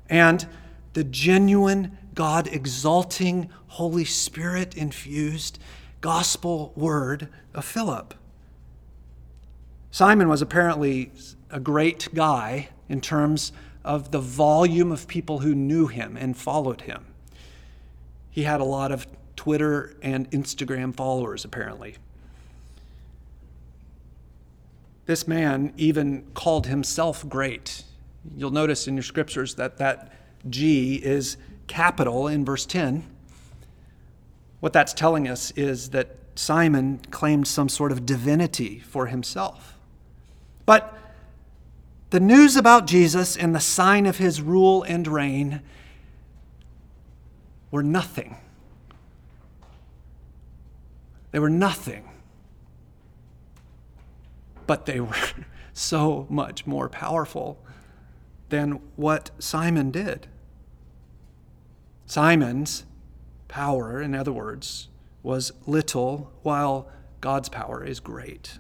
and 0.09 0.46
the 0.94 1.04
genuine 1.04 1.98
God 2.18 2.48
exalting, 2.48 3.48
Holy 3.68 4.04
Spirit 4.04 4.76
infused 4.76 5.59
gospel 6.00 6.72
word 6.76 7.28
of 7.54 7.64
Philip. 7.64 8.14
Simon 9.90 10.28
was 10.28 10.42
apparently 10.42 11.11
a 11.50 11.61
great 11.61 12.09
guy 12.14 12.68
in 12.88 13.00
terms 13.00 13.52
of 13.85 14.11
the 14.11 14.20
volume 14.20 14.92
of 14.92 15.09
people 15.09 15.40
who 15.40 15.54
knew 15.54 15.87
him 15.87 16.16
and 16.16 16.37
followed 16.37 16.83
him. 16.83 17.07
He 18.31 18.42
had 18.42 18.61
a 18.61 18.64
lot 18.64 18.92
of 18.92 19.07
Twitter 19.35 19.96
and 20.02 20.31
Instagram 20.31 20.94
followers, 20.94 21.44
apparently. 21.44 21.96
This 25.07 25.26
man 25.26 25.72
even 25.76 26.24
called 26.35 26.66
himself 26.66 27.26
great. 27.28 27.83
You'll 28.37 28.50
notice 28.50 28.87
in 28.87 28.94
your 28.94 29.02
scriptures 29.02 29.54
that 29.54 29.78
that 29.78 30.12
G 30.50 30.96
is 30.96 31.38
capital 31.66 32.28
in 32.28 32.44
verse 32.44 32.66
10. 32.66 33.04
What 34.60 34.72
that's 34.72 34.92
telling 34.92 35.28
us 35.28 35.50
is 35.52 35.90
that 35.90 36.16
Simon 36.34 37.00
claimed 37.10 37.46
some 37.46 37.68
sort 37.68 37.92
of 37.92 38.06
divinity 38.06 38.80
for 38.80 39.06
himself. 39.06 39.78
But 40.66 40.96
the 42.10 42.20
news 42.20 42.56
about 42.56 42.86
Jesus 42.86 43.36
and 43.36 43.54
the 43.54 43.60
sign 43.60 44.06
of 44.06 44.18
his 44.18 44.40
rule 44.40 44.82
and 44.82 45.06
reign 45.06 45.60
were 47.70 47.82
nothing. 47.82 48.36
They 51.30 51.38
were 51.38 51.50
nothing. 51.50 52.08
But 54.66 54.86
they 54.86 55.00
were 55.00 55.14
so 55.72 56.26
much 56.30 56.66
more 56.66 56.88
powerful 56.88 57.58
than 58.48 58.80
what 58.96 59.30
Simon 59.38 59.90
did. 59.90 60.26
Simon's 62.06 62.84
power, 63.48 64.00
in 64.00 64.14
other 64.14 64.32
words, 64.32 64.88
was 65.22 65.52
little, 65.66 66.30
while 66.42 66.88
God's 67.20 67.48
power 67.48 67.84
is 67.84 68.00
great. 68.00 68.58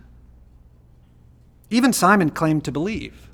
Even 1.70 1.92
Simon 1.92 2.30
claimed 2.30 2.64
to 2.64 2.72
believe. 2.72 3.28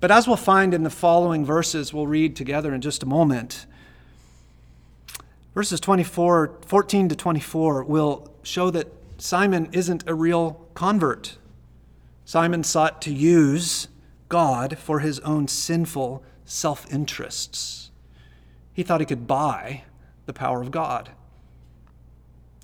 But 0.00 0.10
as 0.10 0.26
we'll 0.26 0.36
find 0.36 0.74
in 0.74 0.82
the 0.82 0.90
following 0.90 1.44
verses, 1.44 1.94
we'll 1.94 2.06
read 2.06 2.36
together 2.36 2.74
in 2.74 2.80
just 2.80 3.02
a 3.02 3.06
moment, 3.06 3.66
verses 5.54 5.80
24, 5.80 6.58
14 6.66 7.08
to 7.08 7.16
24 7.16 7.84
will 7.84 8.30
show 8.42 8.70
that 8.70 8.92
Simon 9.18 9.68
isn't 9.72 10.06
a 10.06 10.14
real 10.14 10.68
convert. 10.74 11.38
Simon 12.26 12.62
sought 12.62 13.00
to 13.02 13.12
use 13.12 13.88
God 14.28 14.76
for 14.78 15.00
his 15.00 15.18
own 15.20 15.48
sinful 15.48 16.22
self 16.44 16.92
interests. 16.92 17.90
He 18.72 18.82
thought 18.82 19.00
he 19.00 19.06
could 19.06 19.26
buy 19.26 19.84
the 20.26 20.32
power 20.32 20.60
of 20.60 20.70
God. 20.70 21.10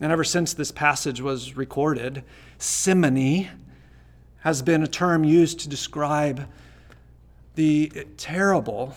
And 0.01 0.11
ever 0.11 0.25
since 0.25 0.53
this 0.53 0.73
passage 0.73 1.21
was 1.21 1.57
recorded, 1.57 2.25
simony 2.59 3.49
has 4.41 4.61
been 4.61 4.83
a 4.83 4.89
term 4.89 5.23
used 5.25 5.61
to 5.61 5.69
describe 5.69 6.49
the 7.55 8.07
terrible 8.17 8.95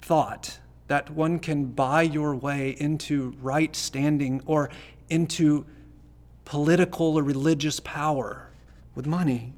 thought 0.00 0.58
that 0.88 1.08
one 1.10 1.38
can 1.38 1.64
buy 1.64 2.02
your 2.02 2.34
way 2.34 2.76
into 2.78 3.34
right 3.40 3.74
standing 3.74 4.42
or 4.44 4.68
into 5.08 5.64
political 6.44 7.16
or 7.16 7.22
religious 7.22 7.80
power 7.80 8.50
with 8.94 9.06
money. 9.06 9.54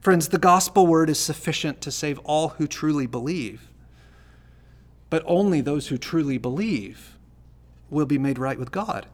Friends, 0.00 0.28
the 0.28 0.38
gospel 0.38 0.86
word 0.86 1.08
is 1.08 1.18
sufficient 1.18 1.80
to 1.82 1.92
save 1.92 2.18
all 2.20 2.48
who 2.48 2.66
truly 2.66 3.06
believe, 3.06 3.70
but 5.14 5.22
only 5.26 5.60
those 5.60 5.86
who 5.86 5.96
truly 5.96 6.38
believe 6.38 7.16
will 7.88 8.04
be 8.04 8.18
made 8.18 8.36
right 8.36 8.58
with 8.58 8.72
God. 8.72 9.06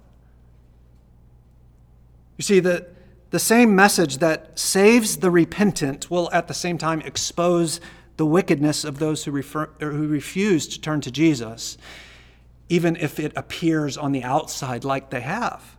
You 2.39 2.43
see, 2.43 2.59
the, 2.59 2.87
the 3.29 3.39
same 3.39 3.77
message 3.77 4.17
that 4.17 4.59
saves 4.59 5.19
the 5.19 5.31
repentant 5.31 6.11
will 6.11 6.31
at 6.33 6.49
the 6.49 6.55
same 6.55 6.79
time 6.79 7.03
expose 7.03 7.83
the 8.17 8.25
wickedness 8.25 8.83
of 8.83 8.99
those 8.99 9.25
who, 9.25 9.31
refer, 9.31 9.67
who 9.79 10.09
refuse 10.09 10.67
to 10.69 10.81
turn 10.81 11.03
to 11.03 11.11
Jesus, 11.11 11.77
even 12.71 12.97
if 12.97 13.21
it 13.21 13.35
appears 13.37 13.99
on 13.99 14.13
the 14.13 14.25
outside 14.25 14.85
like 14.85 15.11
they 15.11 15.21
have. 15.21 15.77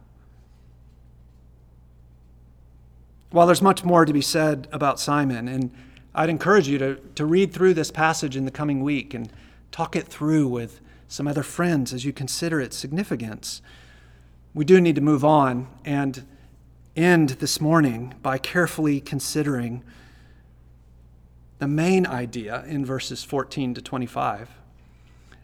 While 3.31 3.47
there's 3.47 3.63
much 3.63 3.83
more 3.83 4.05
to 4.05 4.13
be 4.13 4.21
said 4.21 4.67
about 4.71 4.99
Simon, 4.99 5.47
and 5.47 5.71
I'd 6.13 6.29
encourage 6.29 6.67
you 6.67 6.77
to, 6.77 6.95
to 7.15 7.25
read 7.25 7.51
through 7.51 7.73
this 7.73 7.89
passage 7.89 8.37
in 8.37 8.45
the 8.45 8.51
coming 8.51 8.83
week 8.83 9.15
and 9.15 9.33
talk 9.71 9.95
it 9.95 10.07
through 10.07 10.47
with 10.47 10.81
some 11.07 11.27
other 11.27 11.43
friends 11.43 11.93
as 11.93 12.05
you 12.05 12.13
consider 12.13 12.61
its 12.61 12.77
significance. 12.77 13.61
We 14.53 14.65
do 14.65 14.79
need 14.79 14.95
to 14.95 15.01
move 15.01 15.23
on 15.23 15.67
and 15.85 16.25
end 16.95 17.29
this 17.29 17.61
morning 17.61 18.13
by 18.21 18.37
carefully 18.37 18.99
considering 18.99 19.83
the 21.59 21.67
main 21.67 22.05
idea 22.05 22.65
in 22.67 22.85
verses 22.85 23.23
14 23.23 23.75
to 23.75 23.81
25. 23.81 24.49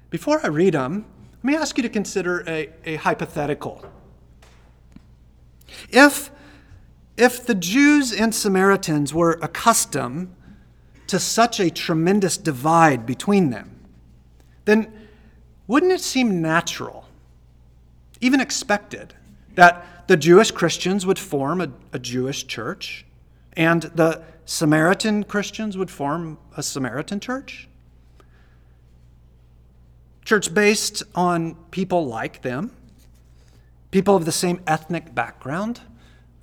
Before 0.09 0.39
I 0.43 0.47
read 0.47 0.73
them, 0.73 1.05
let 1.37 1.43
me 1.43 1.55
ask 1.55 1.77
you 1.77 1.83
to 1.83 1.89
consider 1.89 2.43
a, 2.47 2.69
a 2.85 2.95
hypothetical. 2.95 3.85
If, 5.89 6.31
if 7.15 7.45
the 7.45 7.55
Jews 7.55 8.11
and 8.11 8.33
Samaritans 8.33 9.13
were 9.13 9.37
accustomed 9.41 10.33
to 11.07 11.19
such 11.19 11.59
a 11.59 11.69
tremendous 11.69 12.35
divide 12.35 13.05
between 13.05 13.49
them, 13.49 13.76
then 14.67 14.91
wouldn't 15.65 15.93
it 15.93 16.01
seem 16.01 16.41
natural, 16.41 17.05
even 18.19 18.41
expected, 18.41 19.13
that 19.55 20.07
the 20.07 20.17
Jewish 20.17 20.51
Christians 20.51 21.05
would 21.05 21.17
form 21.17 21.61
a, 21.61 21.71
a 21.93 21.99
Jewish 21.99 22.45
church 22.47 23.05
and 23.53 23.83
the 23.83 24.23
Samaritan 24.45 25.23
Christians 25.23 25.77
would 25.77 25.89
form 25.89 26.37
a 26.55 26.61
Samaritan 26.61 27.19
church. 27.19 27.67
Church 30.25 30.53
based 30.53 31.01
on 31.15 31.55
people 31.71 32.05
like 32.05 32.41
them, 32.41 32.71
people 33.91 34.15
of 34.17 34.25
the 34.25 34.31
same 34.33 34.61
ethnic 34.67 35.15
background, 35.15 35.79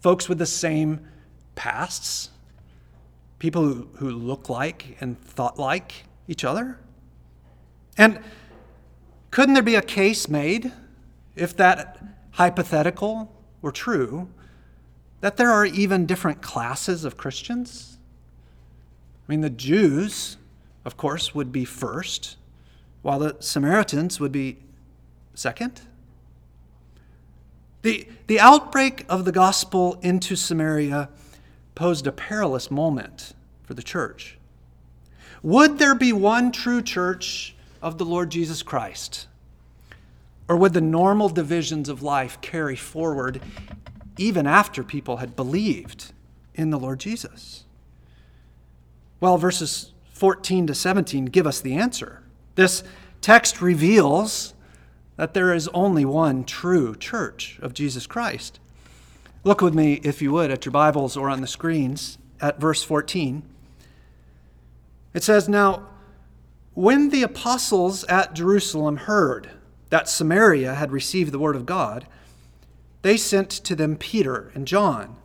folks 0.01 0.29
with 0.29 0.39
the 0.39 0.47
same 0.47 1.07
pasts, 1.55 2.31
people 3.39 3.63
who, 3.63 3.89
who 3.97 4.11
look 4.11 4.49
like 4.49 4.97
and 5.01 5.21
thought 5.21 5.59
like 5.59 6.05
each 6.27 6.45
other. 6.45 6.79
And 7.97 8.19
couldn't 9.31 9.55
there 9.55 9.63
be 9.63 9.75
a 9.75 9.83
case 9.83 10.29
made, 10.29 10.73
if 11.37 11.57
that 11.57 12.03
hypothetical 12.33 13.33
were 13.63 13.73
true, 13.73 14.29
that 15.21 15.37
there 15.37 15.51
are 15.51 15.65
even 15.65 16.07
different 16.07 16.43
classes 16.43 17.05
of 17.05 17.17
Christians? 17.17 17.99
I 19.27 19.33
mean, 19.33 19.41
the 19.41 19.51
Jews, 19.51 20.37
of 20.85 20.97
course, 20.97 21.35
would 21.35 21.51
be 21.51 21.65
first, 21.65 22.37
while 23.03 23.19
the 23.19 23.37
Samaritans 23.41 24.21
would 24.21 24.33
be 24.33 24.59
second. 25.35 25.81
The, 27.83 28.09
the 28.27 28.41
outbreak 28.41 29.05
of 29.09 29.25
the 29.25 29.33
gospel 29.33 29.99
into 30.03 30.37
Samaria 30.37 31.11
posed 31.75 32.07
a 32.07 32.13
perilous 32.13 32.71
moment 32.71 33.35
for 33.63 33.75
the 33.75 33.83
church. 33.83 34.39
Would 35.43 35.79
there 35.79 35.95
be 35.95 36.13
one 36.13 36.51
true 36.51 36.81
church 36.81 37.54
of 37.85 37.99
the 37.99 38.05
Lord 38.05 38.31
Jesus 38.31 38.63
Christ? 38.63 39.29
Or 40.49 40.57
would 40.57 40.73
the 40.73 40.81
normal 40.81 41.29
divisions 41.29 41.91
of 41.91 42.03
life 42.03 42.41
carry 42.41 42.77
forward 42.77 43.43
even 44.17 44.47
after 44.47 44.83
people 44.83 45.19
had 45.19 45.37
believed 45.37 46.13
in 46.55 46.71
the 46.71 46.79
Lord 46.79 46.99
Jesus? 46.99 47.65
Well, 49.21 49.37
verses 49.37 49.93
14 50.15 50.67
to 50.69 50.75
17 50.75 51.27
give 51.27 51.47
us 51.47 51.61
the 51.61 51.75
answer. 51.75 52.23
This 52.55 52.83
text 53.21 53.61
reveals 53.61 54.55
that 55.17 55.35
there 55.35 55.53
is 55.53 55.69
only 55.69 56.07
one 56.07 56.45
true 56.45 56.97
church 56.97 57.59
of 57.61 57.75
Jesus 57.75 58.07
Christ. 58.07 58.61
Look 59.45 59.61
with 59.61 59.75
me, 59.75 60.01
if 60.03 60.23
you 60.23 60.33
would, 60.33 60.51
at 60.51 60.65
your 60.65 60.73
Bibles 60.73 61.19
or 61.19 61.29
on 61.29 61.43
the 61.43 61.47
screens 61.47 62.17
at 62.41 62.59
verse 62.59 62.83
14. 62.83 63.43
It 65.13 65.23
says, 65.23 65.51
Now, 65.51 65.89
when 66.75 67.11
the 67.11 67.23
apostles 67.23 68.05
at 68.05 68.35
Jerusalem 68.35 68.97
heard 68.97 69.51
that 69.91 70.09
Samaria 70.09 70.75
had 70.75 70.93
received 70.93 71.33
the 71.33 71.39
word 71.39 71.57
of 71.57 71.67
God, 71.67 72.07
they 73.03 73.17
sent 73.17 73.51
to 73.51 73.77
them 73.77 73.97
Peter 73.97 74.51
and 74.55 74.67
John 74.67 75.17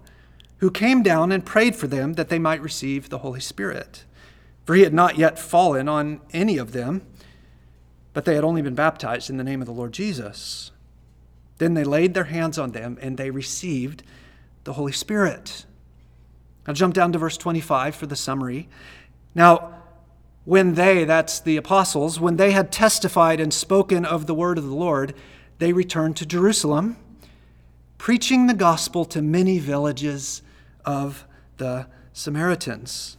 who 0.59 0.69
came 0.69 1.01
down 1.01 1.31
and 1.31 1.45
prayed 1.45 1.75
for 1.75 1.87
them 1.87 2.13
that 2.13 2.29
they 2.29 2.39
might 2.39 2.61
receive 2.61 3.09
the 3.09 3.19
Holy 3.19 3.39
Spirit. 3.39 4.03
For 4.65 4.75
he 4.75 4.83
had 4.83 4.93
not 4.93 5.17
yet 5.17 5.39
fallen 5.39 5.87
on 5.89 6.21
any 6.31 6.57
of 6.57 6.73
them, 6.73 7.01
but 8.13 8.25
they 8.25 8.35
had 8.35 8.43
only 8.43 8.61
been 8.61 8.75
baptized 8.75 9.29
in 9.29 9.37
the 9.37 9.43
name 9.43 9.61
of 9.61 9.67
the 9.67 9.73
Lord 9.73 9.93
Jesus. 9.93 10.71
Then 11.57 11.73
they 11.73 11.83
laid 11.83 12.13
their 12.13 12.25
hands 12.25 12.59
on 12.59 12.71
them 12.71 12.97
and 13.01 13.17
they 13.17 13.31
received 13.31 14.03
the 14.65 14.73
Holy 14.73 14.91
Spirit. 14.91 15.65
I'll 16.67 16.73
jump 16.73 16.93
down 16.93 17.13
to 17.13 17.17
verse 17.17 17.37
25 17.37 17.95
for 17.95 18.05
the 18.05 18.15
summary. 18.15 18.67
Now, 19.33 19.78
when 20.49 20.73
they, 20.73 21.03
that's 21.03 21.39
the 21.39 21.57
apostles, 21.57 22.19
when 22.19 22.37
they 22.37 22.49
had 22.49 22.71
testified 22.71 23.39
and 23.39 23.53
spoken 23.53 24.03
of 24.03 24.25
the 24.25 24.33
word 24.33 24.57
of 24.57 24.63
the 24.63 24.73
Lord, 24.73 25.13
they 25.59 25.71
returned 25.71 26.17
to 26.17 26.25
Jerusalem, 26.25 26.97
preaching 27.99 28.47
the 28.47 28.55
gospel 28.55 29.05
to 29.05 29.21
many 29.21 29.59
villages 29.59 30.41
of 30.83 31.27
the 31.57 31.85
Samaritans. 32.13 33.15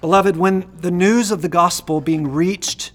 Beloved, 0.00 0.36
when 0.36 0.70
the 0.78 0.92
news 0.92 1.32
of 1.32 1.42
the 1.42 1.48
gospel 1.48 2.00
being 2.00 2.28
reached 2.28 2.92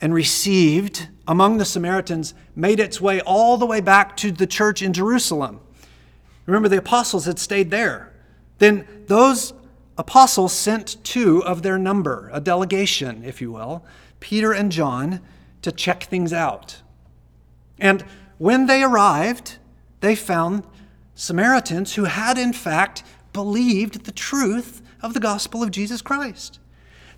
and 0.00 0.12
received 0.12 1.06
among 1.28 1.58
the 1.58 1.64
Samaritans 1.64 2.34
made 2.56 2.80
its 2.80 3.00
way 3.00 3.20
all 3.20 3.56
the 3.56 3.66
way 3.66 3.80
back 3.80 4.16
to 4.16 4.32
the 4.32 4.48
church 4.48 4.82
in 4.82 4.92
Jerusalem, 4.92 5.60
remember 6.44 6.68
the 6.68 6.78
apostles 6.78 7.26
had 7.26 7.38
stayed 7.38 7.70
there. 7.70 8.12
Then 8.58 8.84
those 9.06 9.52
apostles 9.96 10.52
sent 10.52 11.02
two 11.04 11.44
of 11.44 11.62
their 11.62 11.78
number, 11.78 12.30
a 12.32 12.40
delegation, 12.40 13.22
if 13.24 13.40
you 13.40 13.52
will, 13.52 13.84
Peter 14.20 14.52
and 14.52 14.72
John, 14.72 15.20
to 15.62 15.72
check 15.72 16.04
things 16.04 16.32
out. 16.32 16.82
And 17.78 18.04
when 18.38 18.66
they 18.66 18.82
arrived, 18.82 19.58
they 20.00 20.14
found 20.14 20.64
Samaritans 21.14 21.94
who 21.94 22.04
had, 22.04 22.38
in 22.38 22.52
fact, 22.52 23.02
believed 23.32 24.04
the 24.04 24.12
truth 24.12 24.82
of 25.02 25.14
the 25.14 25.20
gospel 25.20 25.62
of 25.62 25.70
Jesus 25.70 26.02
Christ. 26.02 26.58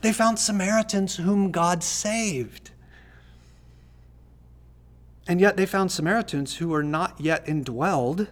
They 0.02 0.12
found 0.12 0.38
Samaritans 0.38 1.16
whom 1.16 1.50
God 1.50 1.82
saved. 1.82 2.70
And 5.26 5.40
yet 5.40 5.56
they 5.56 5.66
found 5.66 5.90
Samaritans 5.90 6.56
who 6.56 6.68
were 6.68 6.82
not 6.82 7.20
yet 7.20 7.46
indwelled 7.46 8.28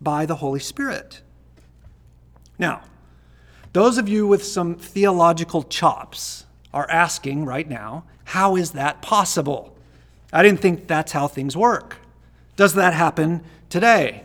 by 0.00 0.26
the 0.26 0.36
Holy 0.36 0.60
Spirit. 0.60 1.22
Now, 2.58 2.82
those 3.74 3.98
of 3.98 4.08
you 4.08 4.24
with 4.26 4.44
some 4.44 4.76
theological 4.76 5.64
chops 5.64 6.46
are 6.72 6.88
asking 6.88 7.44
right 7.44 7.68
now, 7.68 8.04
how 8.22 8.54
is 8.56 8.70
that 8.70 9.02
possible? 9.02 9.76
I 10.32 10.44
didn't 10.44 10.60
think 10.60 10.86
that's 10.86 11.10
how 11.10 11.26
things 11.26 11.56
work. 11.56 11.96
Does 12.56 12.74
that 12.74 12.94
happen 12.94 13.42
today? 13.68 14.22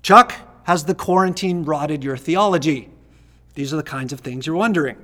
Chuck, 0.00 0.32
has 0.62 0.84
the 0.84 0.94
quarantine 0.94 1.64
rotted 1.64 2.04
your 2.04 2.16
theology? 2.16 2.88
These 3.54 3.72
are 3.72 3.76
the 3.76 3.82
kinds 3.82 4.12
of 4.12 4.20
things 4.20 4.46
you're 4.46 4.54
wondering. 4.54 4.96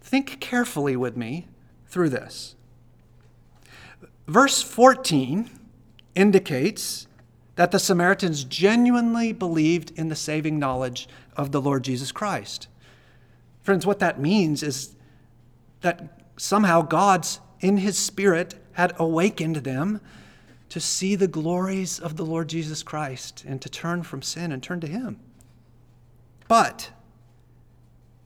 Think 0.00 0.38
carefully 0.38 0.94
with 0.94 1.16
me 1.16 1.48
through 1.88 2.10
this. 2.10 2.54
Verse 4.28 4.62
14 4.62 5.50
indicates 6.14 7.08
that 7.56 7.70
the 7.70 7.78
Samaritans 7.78 8.44
genuinely 8.44 9.32
believed 9.32 9.92
in 9.96 10.08
the 10.08 10.16
saving 10.16 10.58
knowledge 10.58 11.08
of 11.36 11.52
the 11.52 11.60
Lord 11.60 11.84
Jesus 11.84 12.12
Christ. 12.12 12.68
Friends, 13.62 13.86
what 13.86 14.00
that 14.00 14.20
means 14.20 14.62
is 14.62 14.94
that 15.80 16.20
somehow 16.36 16.82
God's, 16.82 17.40
in 17.60 17.78
His 17.78 17.96
Spirit, 17.96 18.54
had 18.72 18.92
awakened 18.98 19.56
them 19.56 20.00
to 20.68 20.80
see 20.80 21.14
the 21.14 21.28
glories 21.28 22.00
of 22.00 22.16
the 22.16 22.24
Lord 22.24 22.48
Jesus 22.48 22.82
Christ 22.82 23.44
and 23.46 23.62
to 23.62 23.68
turn 23.68 24.02
from 24.02 24.22
sin 24.22 24.50
and 24.50 24.62
turn 24.62 24.80
to 24.80 24.86
Him. 24.86 25.20
But 26.48 26.90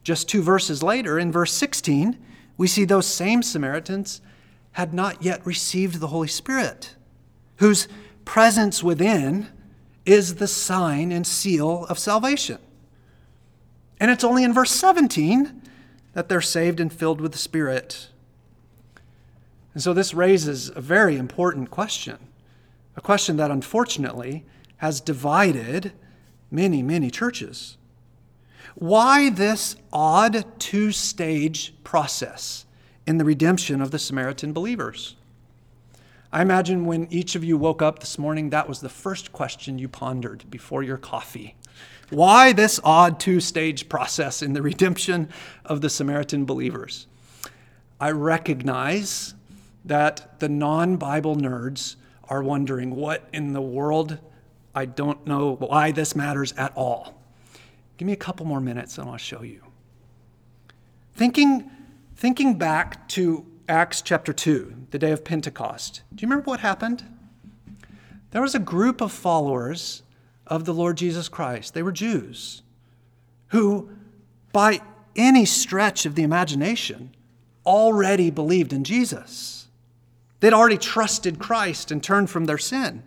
just 0.02 0.28
two 0.28 0.42
verses 0.42 0.82
later, 0.82 1.18
in 1.18 1.30
verse 1.30 1.52
16, 1.52 2.18
we 2.56 2.66
see 2.66 2.84
those 2.84 3.06
same 3.06 3.42
Samaritans 3.42 4.22
had 4.72 4.94
not 4.94 5.22
yet 5.22 5.44
received 5.44 6.00
the 6.00 6.06
Holy 6.08 6.28
Spirit, 6.28 6.96
whose 7.56 7.88
presence 8.28 8.82
within 8.82 9.48
is 10.04 10.34
the 10.34 10.46
sign 10.46 11.10
and 11.10 11.26
seal 11.26 11.86
of 11.86 11.98
salvation. 11.98 12.58
And 13.98 14.10
it's 14.10 14.22
only 14.22 14.44
in 14.44 14.52
verse 14.52 14.70
17 14.70 15.62
that 16.12 16.28
they're 16.28 16.42
saved 16.42 16.78
and 16.78 16.92
filled 16.92 17.22
with 17.22 17.32
the 17.32 17.38
Spirit. 17.38 18.10
And 19.72 19.82
so 19.82 19.94
this 19.94 20.12
raises 20.12 20.68
a 20.68 20.80
very 20.82 21.16
important 21.16 21.70
question, 21.70 22.18
a 22.96 23.00
question 23.00 23.38
that 23.38 23.50
unfortunately 23.50 24.44
has 24.76 25.00
divided 25.00 25.92
many, 26.50 26.82
many 26.82 27.10
churches. 27.10 27.78
Why 28.74 29.30
this 29.30 29.74
odd 29.90 30.44
two 30.58 30.92
stage 30.92 31.72
process 31.82 32.66
in 33.06 33.16
the 33.16 33.24
redemption 33.24 33.80
of 33.80 33.90
the 33.90 33.98
Samaritan 33.98 34.52
believers? 34.52 35.16
I 36.30 36.42
imagine 36.42 36.84
when 36.84 37.10
each 37.10 37.34
of 37.34 37.44
you 37.44 37.56
woke 37.56 37.80
up 37.80 38.00
this 38.00 38.18
morning, 38.18 38.50
that 38.50 38.68
was 38.68 38.80
the 38.80 38.88
first 38.88 39.32
question 39.32 39.78
you 39.78 39.88
pondered 39.88 40.44
before 40.50 40.82
your 40.82 40.98
coffee. 40.98 41.56
Why 42.10 42.52
this 42.52 42.78
odd 42.84 43.18
two 43.18 43.40
stage 43.40 43.88
process 43.88 44.42
in 44.42 44.52
the 44.52 44.62
redemption 44.62 45.30
of 45.64 45.80
the 45.80 45.88
Samaritan 45.88 46.44
believers? 46.44 47.06
I 48.00 48.10
recognize 48.10 49.34
that 49.84 50.38
the 50.38 50.48
non 50.48 50.96
Bible 50.96 51.36
nerds 51.36 51.96
are 52.24 52.42
wondering 52.42 52.94
what 52.94 53.26
in 53.32 53.52
the 53.52 53.62
world 53.62 54.18
I 54.74 54.84
don't 54.84 55.26
know 55.26 55.56
why 55.56 55.92
this 55.92 56.14
matters 56.14 56.52
at 56.52 56.72
all. 56.76 57.20
Give 57.96 58.06
me 58.06 58.12
a 58.12 58.16
couple 58.16 58.46
more 58.46 58.60
minutes 58.60 58.98
and 58.98 59.08
I'll 59.08 59.16
show 59.16 59.42
you. 59.42 59.62
Thinking, 61.14 61.70
thinking 62.14 62.56
back 62.56 63.08
to 63.08 63.44
Acts 63.68 64.00
chapter 64.00 64.32
2, 64.32 64.86
the 64.92 64.98
day 64.98 65.12
of 65.12 65.24
Pentecost, 65.24 66.00
do 66.14 66.22
you 66.22 66.28
remember 66.28 66.48
what 66.48 66.60
happened? 66.60 67.04
There 68.30 68.40
was 68.40 68.54
a 68.54 68.60
group 68.60 69.02
of 69.02 69.12
followers 69.12 70.02
of 70.46 70.64
the 70.64 70.72
Lord 70.72 70.96
Jesus 70.96 71.28
Christ. 71.28 71.74
They 71.74 71.82
were 71.82 71.92
Jews 71.92 72.62
who, 73.48 73.90
by 74.52 74.80
any 75.16 75.44
stretch 75.44 76.06
of 76.06 76.14
the 76.14 76.22
imagination, 76.22 77.14
already 77.66 78.30
believed 78.30 78.72
in 78.72 78.84
Jesus. 78.84 79.68
They'd 80.40 80.54
already 80.54 80.78
trusted 80.78 81.38
Christ 81.38 81.90
and 81.90 82.02
turned 82.02 82.30
from 82.30 82.46
their 82.46 82.58
sin. 82.58 83.02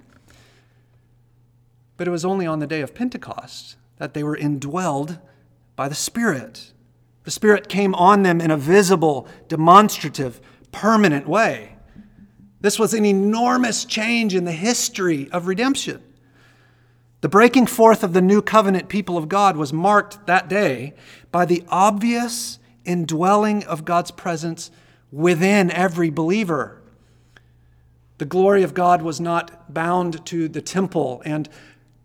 But 1.97 2.07
it 2.07 2.11
was 2.11 2.25
only 2.25 2.45
on 2.45 2.59
the 2.59 2.67
day 2.67 2.81
of 2.81 2.93
Pentecost 2.93 3.77
that 3.97 4.13
they 4.13 4.23
were 4.23 4.37
indwelled 4.37 5.19
by 5.75 5.87
the 5.87 5.95
Spirit. 5.95 6.71
The 7.23 7.31
Spirit 7.31 7.69
came 7.69 7.95
on 7.95 8.23
them 8.23 8.41
in 8.41 8.51
a 8.51 8.57
visible, 8.57 9.27
demonstrative, 9.47 10.41
permanent 10.71 11.27
way. 11.27 11.75
This 12.61 12.77
was 12.77 12.93
an 12.93 13.05
enormous 13.05 13.85
change 13.85 14.35
in 14.35 14.45
the 14.45 14.51
history 14.51 15.29
of 15.31 15.47
redemption. 15.47 16.01
The 17.21 17.29
breaking 17.29 17.67
forth 17.67 18.03
of 18.03 18.13
the 18.13 18.21
new 18.21 18.41
covenant 18.41 18.89
people 18.89 19.17
of 19.17 19.29
God 19.29 19.57
was 19.57 19.71
marked 19.71 20.25
that 20.27 20.47
day 20.47 20.93
by 21.31 21.45
the 21.45 21.63
obvious 21.69 22.59
indwelling 22.83 23.63
of 23.65 23.85
God's 23.85 24.11
presence 24.11 24.71
within 25.11 25.69
every 25.71 26.09
believer. 26.09 26.81
The 28.17 28.25
glory 28.25 28.63
of 28.63 28.73
God 28.73 29.01
was 29.01 29.19
not 29.19 29.73
bound 29.73 30.25
to 30.27 30.47
the 30.47 30.61
temple 30.61 31.21
and 31.25 31.49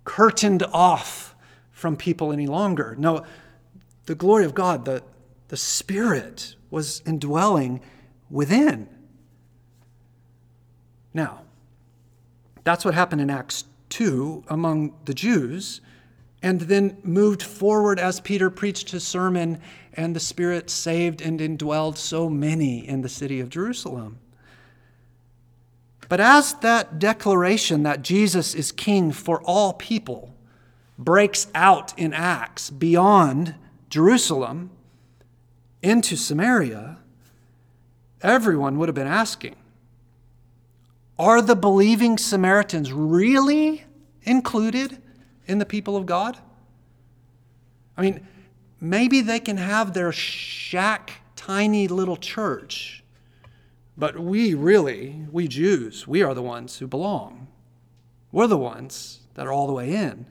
curtained 0.05 0.63
off 0.73 1.35
from 1.71 1.97
people 1.97 2.33
any 2.33 2.47
longer. 2.47 2.95
No, 2.99 3.25
the 4.07 4.15
glory 4.15 4.45
of 4.45 4.55
God, 4.55 4.85
the, 4.85 5.03
the 5.49 5.57
Spirit, 5.57 6.57
was 6.71 7.03
indwelling 7.07 7.81
within. 8.31 8.89
Now, 11.15 11.43
that's 12.65 12.85
what 12.85 12.95
happened 12.95 13.21
in 13.21 13.31
Acts 13.31 13.65
2 13.91 14.45
among 14.49 14.95
the 15.05 15.15
Jews, 15.15 15.81
and 16.43 16.61
then 16.63 16.99
moved 17.03 17.43
forward 17.43 17.99
as 17.99 18.21
Peter 18.21 18.51
preached 18.51 18.91
his 18.91 19.07
sermon, 19.07 19.61
and 19.95 20.15
the 20.15 20.21
Spirit 20.21 20.69
saved 20.69 21.23
and 21.23 21.41
indwelled 21.41 21.97
so 21.97 22.29
many 22.29 22.87
in 22.87 23.03
the 23.03 23.09
city 23.09 23.41
of 23.41 23.49
Jerusalem. 23.49 24.19
But 26.09 26.21
as 26.21 26.55
that 26.55 26.99
declaration 26.99 27.83
that 27.83 28.03
Jesus 28.03 28.55
is 28.55 28.71
king 28.71 29.11
for 29.13 29.41
all 29.43 29.73
people 29.73 30.35
breaks 30.99 31.49
out 31.55 31.99
in 31.99 32.13
Acts 32.15 32.71
beyond 32.71 33.55
Jerusalem 33.91 34.71
into 35.83 36.17
Samaria, 36.17 36.99
everyone 38.23 38.79
would 38.79 38.89
have 38.89 38.95
been 38.95 39.07
asking 39.07 39.57
Are 41.19 41.41
the 41.41 41.57
believing 41.57 42.19
Samaritans 42.19 42.93
really 42.93 43.85
included 44.23 45.01
in 45.47 45.59
the 45.59 45.67
people 45.67 45.97
of 45.97 46.07
God? 46.07 46.39
I 47.97 48.03
mean, 48.03 48.27
maybe 48.81 49.21
they 49.21 49.41
can 49.41 49.57
have 49.57 49.95
their 49.95 50.13
shack, 50.13 51.13
tiny 51.35 51.89
little 51.89 52.17
church, 52.17 53.03
but 53.97 54.19
we 54.19 54.53
really, 54.53 55.27
we 55.33 55.49
Jews, 55.49 56.07
we 56.07 56.23
are 56.23 56.35
the 56.35 56.43
ones 56.43 56.79
who 56.79 56.87
belong. 56.87 57.47
We're 58.33 58.47
the 58.47 58.59
ones 58.59 59.21
that 59.35 59.47
are 59.47 59.53
all 59.53 59.67
the 59.67 59.73
way 59.73 59.95
in. 59.95 60.27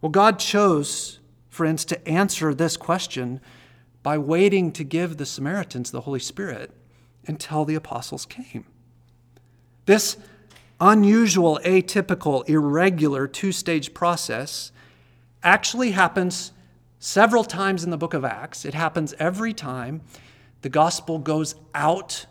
Well, 0.00 0.10
God 0.10 0.38
chose, 0.38 1.18
friends, 1.48 1.84
to 1.86 2.08
answer 2.08 2.54
this 2.54 2.76
question 2.76 3.40
by 4.02 4.16
waiting 4.18 4.72
to 4.72 4.84
give 4.84 5.16
the 5.16 5.26
Samaritans 5.26 5.90
the 5.90 6.02
Holy 6.02 6.20
Spirit 6.20 6.72
until 7.26 7.64
the 7.64 7.74
apostles 7.74 8.24
came. 8.26 8.64
This 9.86 10.16
unusual, 10.80 11.60
atypical, 11.64 12.48
irregular 12.48 13.26
two 13.26 13.52
stage 13.52 13.92
process 13.92 14.72
actually 15.42 15.90
happens 15.92 16.52
several 16.98 17.44
times 17.44 17.84
in 17.84 17.90
the 17.90 17.98
book 17.98 18.14
of 18.14 18.24
Acts. 18.24 18.64
It 18.64 18.74
happens 18.74 19.14
every 19.18 19.52
time 19.52 20.02
the 20.62 20.68
gospel 20.68 21.18
goes 21.18 21.54
out 21.74 22.26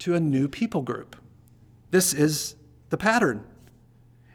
to 0.00 0.14
a 0.14 0.20
new 0.20 0.48
people 0.48 0.82
group. 0.82 1.16
This 1.90 2.12
is 2.12 2.54
the 2.90 2.96
pattern. 2.96 3.44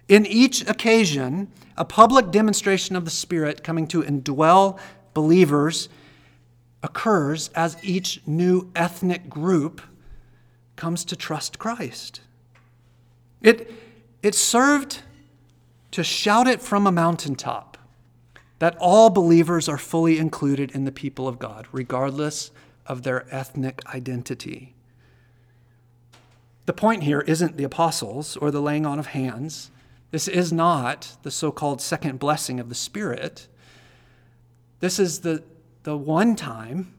In 0.07 0.25
each 0.25 0.67
occasion, 0.67 1.51
a 1.77 1.85
public 1.85 2.31
demonstration 2.31 2.95
of 2.95 3.05
the 3.05 3.11
Spirit 3.11 3.63
coming 3.63 3.87
to 3.87 4.01
indwell 4.01 4.79
believers 5.13 5.89
occurs 6.83 7.49
as 7.49 7.77
each 7.83 8.21
new 8.25 8.69
ethnic 8.75 9.29
group 9.29 9.81
comes 10.75 11.05
to 11.05 11.15
trust 11.15 11.59
Christ. 11.59 12.21
It, 13.41 13.71
it 14.23 14.35
served 14.35 15.03
to 15.91 16.03
shout 16.03 16.47
it 16.47 16.61
from 16.61 16.87
a 16.87 16.91
mountaintop 16.91 17.77
that 18.59 18.77
all 18.79 19.09
believers 19.09 19.67
are 19.67 19.77
fully 19.77 20.17
included 20.17 20.71
in 20.71 20.85
the 20.85 20.91
people 20.91 21.27
of 21.27 21.39
God, 21.39 21.67
regardless 21.71 22.51
of 22.85 23.03
their 23.03 23.25
ethnic 23.33 23.81
identity. 23.93 24.75
The 26.67 26.73
point 26.73 27.03
here 27.03 27.21
isn't 27.21 27.57
the 27.57 27.63
apostles 27.63 28.37
or 28.37 28.51
the 28.51 28.61
laying 28.61 28.85
on 28.85 28.99
of 28.99 29.07
hands. 29.07 29.71
This 30.11 30.27
is 30.27 30.53
not 30.53 31.17
the 31.23 31.31
so 31.31 31.51
called 31.51 31.81
second 31.81 32.19
blessing 32.19 32.59
of 32.59 32.69
the 32.69 32.75
Spirit. 32.75 33.47
This 34.79 34.99
is 34.99 35.21
the, 35.21 35.43
the 35.83 35.97
one 35.97 36.35
time 36.35 36.93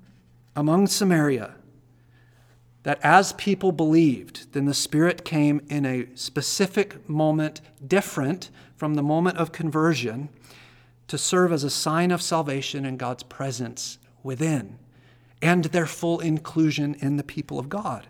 among 0.56 0.86
Samaria 0.86 1.54
that 2.82 2.98
as 3.02 3.32
people 3.34 3.70
believed, 3.70 4.52
then 4.52 4.64
the 4.64 4.74
Spirit 4.74 5.24
came 5.24 5.60
in 5.68 5.86
a 5.86 6.06
specific 6.14 7.08
moment 7.08 7.60
different 7.86 8.50
from 8.76 8.94
the 8.94 9.02
moment 9.02 9.38
of 9.38 9.52
conversion 9.52 10.28
to 11.06 11.16
serve 11.16 11.52
as 11.52 11.62
a 11.62 11.70
sign 11.70 12.10
of 12.10 12.20
salvation 12.20 12.84
and 12.84 12.98
God's 12.98 13.22
presence 13.22 13.98
within 14.22 14.78
and 15.40 15.64
their 15.66 15.86
full 15.86 16.20
inclusion 16.20 16.94
in 17.00 17.16
the 17.16 17.24
people 17.24 17.58
of 17.58 17.68
God. 17.68 18.06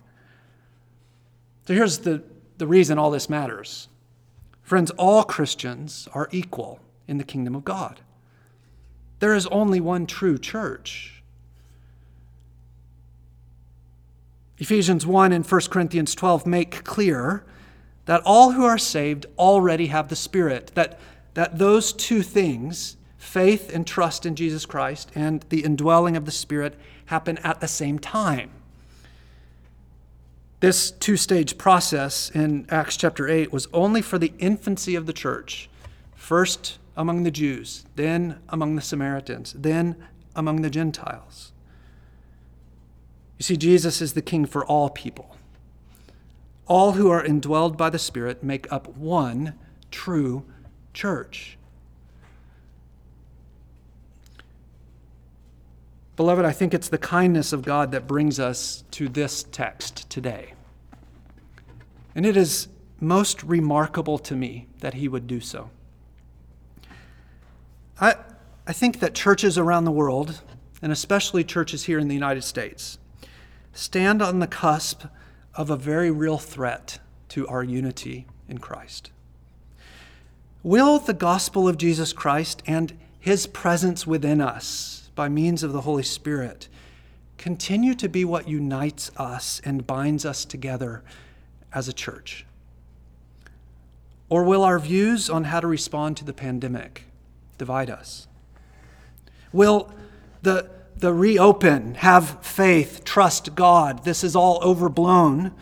So 1.66 1.75
here's 1.75 1.99
the, 1.99 2.23
the 2.59 2.66
reason 2.66 2.99
all 2.99 3.11
this 3.11 3.29
matters. 3.31 3.89
Friends, 4.62 4.91
all 4.93 5.25
Christians 5.25 6.09
are 6.14 6.29
equal 6.31 6.81
in 7.09 7.18
the 7.18 7.25
kingdom 7.25 7.55
of 7.55 7.64
God. 7.64 8.01
There 9.23 9.37
is 9.37 9.47
only 9.53 9.79
one 9.79 10.09
true 10.09 10.37
church. 10.37 11.23
Ephesians 14.59 15.07
1 15.07 15.31
and 15.31 15.47
1 15.47 15.61
Corinthians 15.70 16.16
12 16.16 16.45
make 16.45 16.83
clear 16.83 17.45
that 18.07 18.20
all 18.25 18.51
who 18.51 18.64
are 18.64 18.79
saved 18.79 19.27
already 19.39 19.87
have 19.87 20.09
the 20.09 20.16
Spirit, 20.16 20.73
that, 20.75 20.99
that 21.35 21.59
those 21.59 21.93
two 21.93 22.23
things 22.23 22.97
faith 23.16 23.73
and 23.73 23.87
trust 23.87 24.27
in 24.27 24.35
Jesus 24.35 24.66
Christ 24.66 25.12
and 25.14 25.45
the 25.51 25.62
indwelling 25.62 26.16
of 26.16 26.25
the 26.25 26.33
Spirit 26.33 26.75
happen 27.07 27.39
at 27.45 27.61
the 27.61 27.68
same 27.68 28.01
time. 28.01 28.51
This 30.59 30.91
two 30.91 31.16
stage 31.16 31.59
process 31.59 32.29
in 32.31 32.66
Acts 32.70 32.97
chapter 32.97 33.29
8 33.29 33.53
was 33.53 33.68
only 33.73 34.03
for 34.03 34.18
the 34.18 34.33
infancy 34.41 34.97
of 34.97 35.07
the 35.07 35.12
church. 35.12 35.70
First 36.16 36.81
among 36.97 37.22
the 37.22 37.30
Jews, 37.30 37.84
then 37.97 38.38
among 38.49 38.76
the 38.76 38.82
Samaritans, 38.82 39.55
then 39.57 39.97
among 40.34 40.62
the 40.62 40.70
Gentiles. 40.70 41.53
You 43.38 43.45
see, 43.45 43.57
Jesus 43.57 44.01
is 44.01 44.12
the 44.12 44.22
king 44.22 44.47
for 44.47 44.64
all 44.64 44.90
people. 44.90 45.36
All 46.66 46.93
who 46.93 47.11
are 47.11 47.24
indwelled 47.24 47.76
by 47.76 47.90
the 47.90 47.99
Spirit 47.99 48.43
make 48.43 48.70
up 48.72 48.88
one 48.97 49.55
true 49.90 50.45
church. 50.95 51.59
Beloved, 56.14 56.45
I 56.45 56.53
think 56.53 56.74
it's 56.74 56.88
the 56.88 56.99
kindness 56.99 57.53
of 57.53 57.62
God 57.62 57.90
that 57.93 58.07
brings 58.07 58.38
us 58.38 58.84
to 58.93 59.09
this 59.09 59.43
text 59.43 60.09
today. 60.11 60.53
And 62.14 62.26
it 62.26 62.36
is 62.36 62.68
most 63.01 63.43
remarkable 63.43 64.18
to 64.18 64.36
me 64.36 64.68
that 64.80 64.95
he 64.95 65.09
would 65.09 65.26
do 65.26 65.40
so. 65.40 65.70
I, 68.03 68.16
I 68.66 68.72
think 68.72 68.98
that 68.98 69.14
churches 69.14 69.57
around 69.57 69.84
the 69.84 69.92
world, 69.92 70.42
and 70.82 70.90
especially 70.90 71.44
churches 71.44 71.84
here 71.84 72.00
in 72.00 72.09
the 72.09 72.14
United 72.14 72.42
States, 72.42 72.98
stand 73.72 74.20
on 74.20 74.40
the 74.40 74.48
cusp 74.48 75.05
of 75.55 75.70
a 75.70 75.76
very 75.76 76.11
real 76.11 76.36
threat 76.36 76.98
to 77.28 77.46
our 77.46 77.62
unity 77.62 78.26
in 78.48 78.59
Christ. 78.59 79.12
Will 80.64 80.98
the 80.98 81.14
gospel 81.14 81.68
of 81.68 81.78
Jesus 81.78 82.12
Christ 82.12 82.61
and 82.66 82.92
his 83.20 83.46
presence 83.46 84.05
within 84.05 84.40
us 84.40 85.11
by 85.14 85.28
means 85.28 85.62
of 85.62 85.72
the 85.72 85.82
Holy 85.82 86.03
Spirit 86.03 86.66
continue 87.38 87.94
to 87.94 88.09
be 88.09 88.24
what 88.24 88.48
unites 88.48 89.12
us 89.16 89.61
and 89.64 89.86
binds 89.86 90.24
us 90.24 90.44
together 90.44 91.05
as 91.72 91.86
a 91.86 91.92
church? 91.92 92.46
Or 94.28 94.42
will 94.42 94.64
our 94.64 94.80
views 94.80 95.30
on 95.30 95.44
how 95.44 95.61
to 95.61 95.68
respond 95.68 96.16
to 96.16 96.24
the 96.24 96.32
pandemic 96.32 97.05
divide 97.59 97.90
us? 97.90 98.26
Will 99.53 99.92
the, 100.42 100.70
the 100.96 101.12
reopen, 101.12 101.94
have 101.96 102.44
faith, 102.44 103.05
trust 103.05 103.55
God, 103.55 104.05
this 104.05 104.24
is 104.24 104.34
all 104.34 104.59
overblown, 104.62 105.53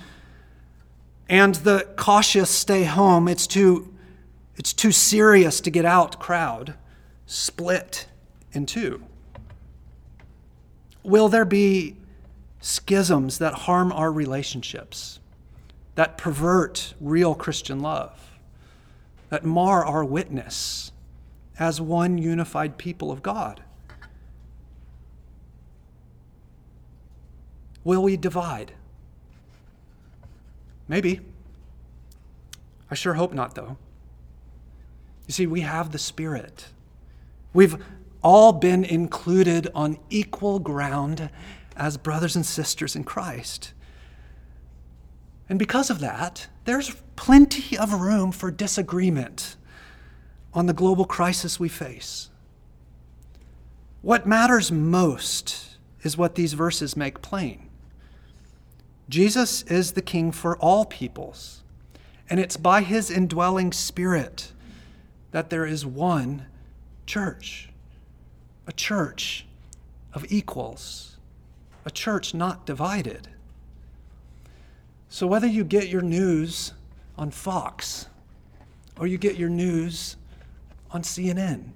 and 1.28 1.54
the 1.56 1.88
cautious 1.96 2.50
stay 2.50 2.84
home, 2.84 3.28
it's 3.28 3.46
too, 3.46 3.94
it's 4.56 4.72
too 4.72 4.92
serious 4.92 5.60
to 5.60 5.70
get 5.70 5.84
out 5.84 6.18
crowd, 6.18 6.74
split 7.26 8.06
in 8.52 8.66
two? 8.66 9.02
Will 11.02 11.28
there 11.28 11.44
be 11.44 11.96
schisms 12.60 13.38
that 13.38 13.54
harm 13.54 13.92
our 13.92 14.12
relationships, 14.12 15.20
that 15.94 16.18
pervert 16.18 16.94
real 17.00 17.34
Christian 17.34 17.80
love, 17.80 18.38
that 19.30 19.44
mar 19.44 19.84
our 19.84 20.04
witness 20.04 20.92
as 21.60 21.80
one 21.80 22.16
unified 22.16 22.78
people 22.78 23.12
of 23.12 23.22
God? 23.22 23.62
Will 27.84 28.02
we 28.02 28.16
divide? 28.16 28.72
Maybe. 30.88 31.20
I 32.90 32.94
sure 32.94 33.14
hope 33.14 33.32
not, 33.32 33.54
though. 33.54 33.76
You 35.28 35.32
see, 35.32 35.46
we 35.46 35.60
have 35.60 35.92
the 35.92 35.98
Spirit. 35.98 36.66
We've 37.52 37.76
all 38.22 38.52
been 38.52 38.84
included 38.84 39.68
on 39.74 39.98
equal 40.08 40.58
ground 40.58 41.30
as 41.76 41.96
brothers 41.96 42.36
and 42.36 42.44
sisters 42.44 42.96
in 42.96 43.04
Christ. 43.04 43.72
And 45.48 45.58
because 45.58 45.90
of 45.90 46.00
that, 46.00 46.48
there's 46.64 46.96
plenty 47.16 47.76
of 47.78 47.92
room 47.92 48.32
for 48.32 48.50
disagreement 48.50 49.56
on 50.52 50.66
the 50.66 50.72
global 50.72 51.04
crisis 51.04 51.60
we 51.60 51.68
face. 51.68 52.30
What 54.02 54.26
matters 54.26 54.72
most 54.72 55.76
is 56.02 56.16
what 56.16 56.34
these 56.34 56.54
verses 56.54 56.96
make 56.96 57.22
plain 57.22 57.68
Jesus 59.08 59.62
is 59.62 59.92
the 59.92 60.02
King 60.02 60.30
for 60.30 60.56
all 60.58 60.84
peoples, 60.84 61.62
and 62.28 62.38
it's 62.38 62.56
by 62.56 62.82
his 62.82 63.10
indwelling 63.10 63.72
spirit 63.72 64.52
that 65.32 65.50
there 65.50 65.66
is 65.66 65.84
one 65.84 66.46
church 67.06 67.66
a 68.66 68.72
church 68.72 69.46
of 70.14 70.24
equals, 70.30 71.16
a 71.84 71.90
church 71.90 72.34
not 72.34 72.64
divided. 72.64 73.26
So, 75.08 75.26
whether 75.26 75.46
you 75.46 75.64
get 75.64 75.88
your 75.88 76.02
news 76.02 76.72
on 77.18 77.32
Fox 77.32 78.06
or 78.96 79.08
you 79.08 79.18
get 79.18 79.36
your 79.36 79.48
news 79.48 80.14
on 80.92 81.02
CNN, 81.02 81.70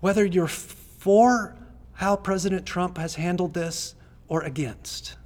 whether 0.00 0.24
you're 0.24 0.46
for 0.46 1.56
how 1.94 2.16
President 2.16 2.66
Trump 2.66 2.98
has 2.98 3.14
handled 3.14 3.54
this 3.54 3.94
or 4.28 4.42
against, 4.42 5.16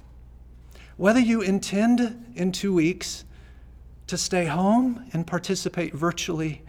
whether 0.97 1.19
you 1.19 1.41
intend 1.41 2.33
in 2.35 2.51
two 2.51 2.73
weeks 2.73 3.25
to 4.07 4.17
stay 4.17 4.45
home 4.45 5.05
and 5.13 5.25
participate 5.25 5.93
virtually 5.93 6.61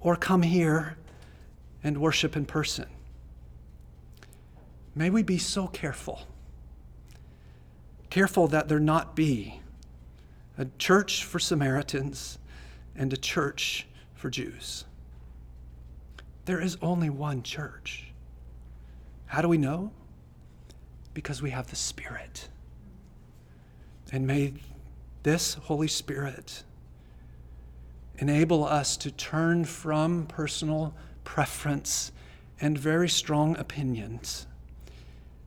or 0.00 0.16
come 0.16 0.42
here 0.42 0.96
and 1.82 1.98
worship 1.98 2.36
in 2.36 2.44
person. 2.44 2.86
May 4.94 5.10
we 5.10 5.22
be 5.22 5.38
so 5.38 5.68
careful, 5.68 6.22
careful 8.10 8.48
that 8.48 8.68
there 8.68 8.80
not 8.80 9.14
be 9.14 9.60
a 10.58 10.66
church 10.78 11.24
for 11.24 11.38
Samaritans 11.38 12.37
and 12.98 13.10
a 13.12 13.16
church 13.16 13.86
for 14.14 14.28
Jews. 14.28 14.84
There 16.44 16.60
is 16.60 16.76
only 16.82 17.08
one 17.08 17.42
church. 17.42 18.12
How 19.26 19.40
do 19.40 19.48
we 19.48 19.56
know? 19.56 19.92
Because 21.14 21.40
we 21.40 21.50
have 21.50 21.68
the 21.70 21.76
Spirit. 21.76 22.48
And 24.12 24.26
may 24.26 24.54
this 25.22 25.54
Holy 25.54 25.88
Spirit 25.88 26.64
enable 28.18 28.64
us 28.64 28.96
to 28.98 29.10
turn 29.10 29.64
from 29.64 30.26
personal 30.26 30.94
preference, 31.24 32.10
and 32.60 32.76
very 32.76 33.08
strong 33.08 33.56
opinions 33.58 34.46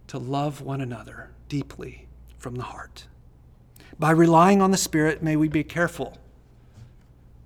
to 0.08 0.18
love 0.18 0.62
one 0.62 0.80
another 0.80 1.32
deeply 1.49 2.08
from 2.38 2.56
the 2.56 2.64
heart. 2.64 3.08
By 3.99 4.12
relying 4.12 4.62
on 4.62 4.72
the 4.72 4.78
Spirit, 4.78 5.22
may 5.22 5.36
we 5.36 5.47
be 5.47 5.64
careful. 5.64 6.18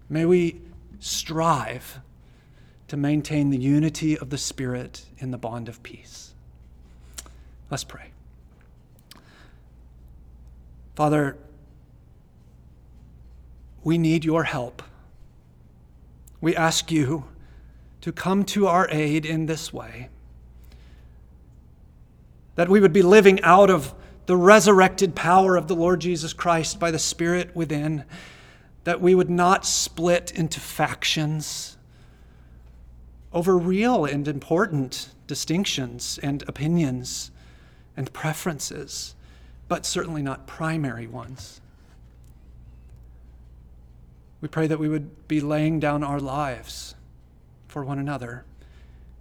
May 0.09 0.25
we 0.25 0.61
strive 0.99 1.99
to 2.87 2.97
maintain 2.97 3.49
the 3.49 3.57
unity 3.57 4.17
of 4.17 4.29
the 4.29 4.37
Spirit 4.37 5.05
in 5.17 5.31
the 5.31 5.37
bond 5.37 5.67
of 5.67 5.81
peace. 5.81 6.33
Let's 7.69 7.83
pray. 7.83 8.11
Father, 10.95 11.37
we 13.83 13.97
need 13.97 14.23
your 14.23 14.43
help. 14.43 14.81
We 16.41 16.55
ask 16.55 16.91
you 16.91 17.25
to 18.01 18.11
come 18.11 18.45
to 18.45 18.67
our 18.67 18.87
aid 18.91 19.25
in 19.25 19.47
this 19.47 19.73
way. 19.73 20.09
That 22.55 22.69
we 22.69 22.79
would 22.79 22.93
be 22.93 23.01
living 23.01 23.41
out 23.41 23.69
of 23.69 23.93
the 24.27 24.37
resurrected 24.37 25.15
power 25.15 25.55
of 25.55 25.67
the 25.67 25.75
Lord 25.75 26.01
Jesus 26.01 26.33
Christ 26.33 26.79
by 26.79 26.91
the 26.91 26.99
Spirit 26.99 27.55
within, 27.55 28.05
that 28.85 29.01
we 29.01 29.13
would 29.13 29.29
not 29.29 29.65
split 29.65 30.31
into 30.31 30.59
factions 30.59 31.75
over 33.33 33.57
real 33.57 34.05
and 34.05 34.27
important 34.27 35.09
distinctions 35.27 36.19
and 36.23 36.43
opinions 36.47 37.31
and 37.97 38.13
preferences, 38.13 39.15
but 39.67 39.85
certainly 39.85 40.21
not 40.21 40.47
primary 40.47 41.07
ones. 41.07 41.59
We 44.39 44.47
pray 44.47 44.67
that 44.67 44.79
we 44.79 44.87
would 44.87 45.27
be 45.27 45.41
laying 45.41 45.79
down 45.79 46.03
our 46.03 46.19
lives 46.19 46.93
for 47.67 47.83
one 47.83 47.97
another, 47.97 48.45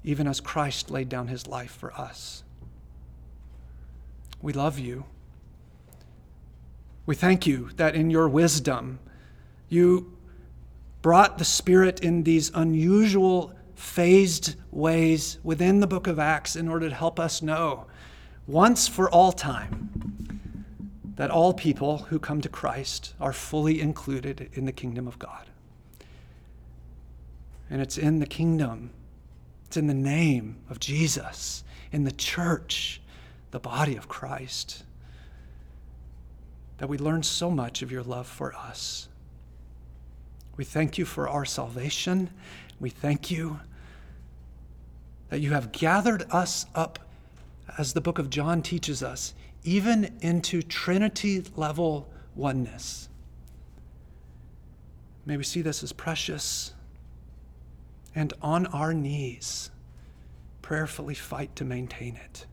even 0.04 0.26
as 0.26 0.40
Christ 0.40 0.90
laid 0.90 1.08
down 1.08 1.28
his 1.28 1.46
life 1.46 1.70
for 1.70 1.92
us. 1.94 2.44
We 4.42 4.52
love 4.52 4.78
you. 4.78 5.06
We 7.06 7.14
thank 7.14 7.46
you 7.46 7.70
that 7.76 7.94
in 7.94 8.10
your 8.10 8.28
wisdom, 8.28 8.98
you 9.74 10.16
brought 11.02 11.36
the 11.36 11.44
Spirit 11.44 12.00
in 12.00 12.22
these 12.22 12.50
unusual, 12.54 13.52
phased 13.74 14.54
ways 14.70 15.38
within 15.42 15.80
the 15.80 15.86
book 15.86 16.06
of 16.06 16.18
Acts 16.18 16.56
in 16.56 16.68
order 16.68 16.88
to 16.88 16.94
help 16.94 17.20
us 17.20 17.42
know, 17.42 17.86
once 18.46 18.88
for 18.88 19.10
all 19.10 19.32
time, 19.32 20.40
that 21.16 21.30
all 21.30 21.52
people 21.52 21.98
who 21.98 22.18
come 22.18 22.40
to 22.40 22.48
Christ 22.48 23.14
are 23.20 23.32
fully 23.32 23.80
included 23.80 24.48
in 24.54 24.64
the 24.64 24.72
kingdom 24.72 25.06
of 25.06 25.18
God. 25.18 25.50
And 27.68 27.82
it's 27.82 27.98
in 27.98 28.18
the 28.18 28.26
kingdom, 28.26 28.90
it's 29.66 29.76
in 29.76 29.86
the 29.86 29.94
name 29.94 30.56
of 30.70 30.80
Jesus, 30.80 31.64
in 31.92 32.04
the 32.04 32.12
church, 32.12 33.00
the 33.50 33.60
body 33.60 33.96
of 33.96 34.08
Christ, 34.08 34.84
that 36.78 36.88
we 36.88 36.98
learn 36.98 37.22
so 37.22 37.50
much 37.50 37.82
of 37.82 37.92
your 37.92 38.02
love 38.02 38.26
for 38.26 38.54
us. 38.54 39.08
We 40.56 40.64
thank 40.64 40.98
you 40.98 41.04
for 41.04 41.28
our 41.28 41.44
salvation. 41.44 42.30
We 42.80 42.90
thank 42.90 43.30
you 43.30 43.60
that 45.30 45.40
you 45.40 45.50
have 45.50 45.72
gathered 45.72 46.26
us 46.30 46.66
up, 46.74 46.98
as 47.78 47.92
the 47.92 48.00
book 48.00 48.18
of 48.18 48.30
John 48.30 48.62
teaches 48.62 49.02
us, 49.02 49.34
even 49.64 50.16
into 50.20 50.62
Trinity 50.62 51.42
level 51.56 52.08
oneness. 52.36 53.08
May 55.26 55.36
we 55.36 55.44
see 55.44 55.62
this 55.62 55.82
as 55.82 55.92
precious 55.92 56.74
and 58.14 58.32
on 58.42 58.66
our 58.66 58.92
knees 58.92 59.70
prayerfully 60.62 61.14
fight 61.14 61.56
to 61.56 61.64
maintain 61.64 62.16
it 62.16 62.46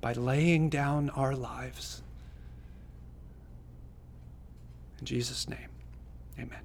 by 0.00 0.12
laying 0.12 0.68
down 0.68 1.10
our 1.10 1.34
lives. 1.34 2.02
In 4.98 5.06
Jesus' 5.06 5.48
name, 5.48 5.68
amen. 6.38 6.63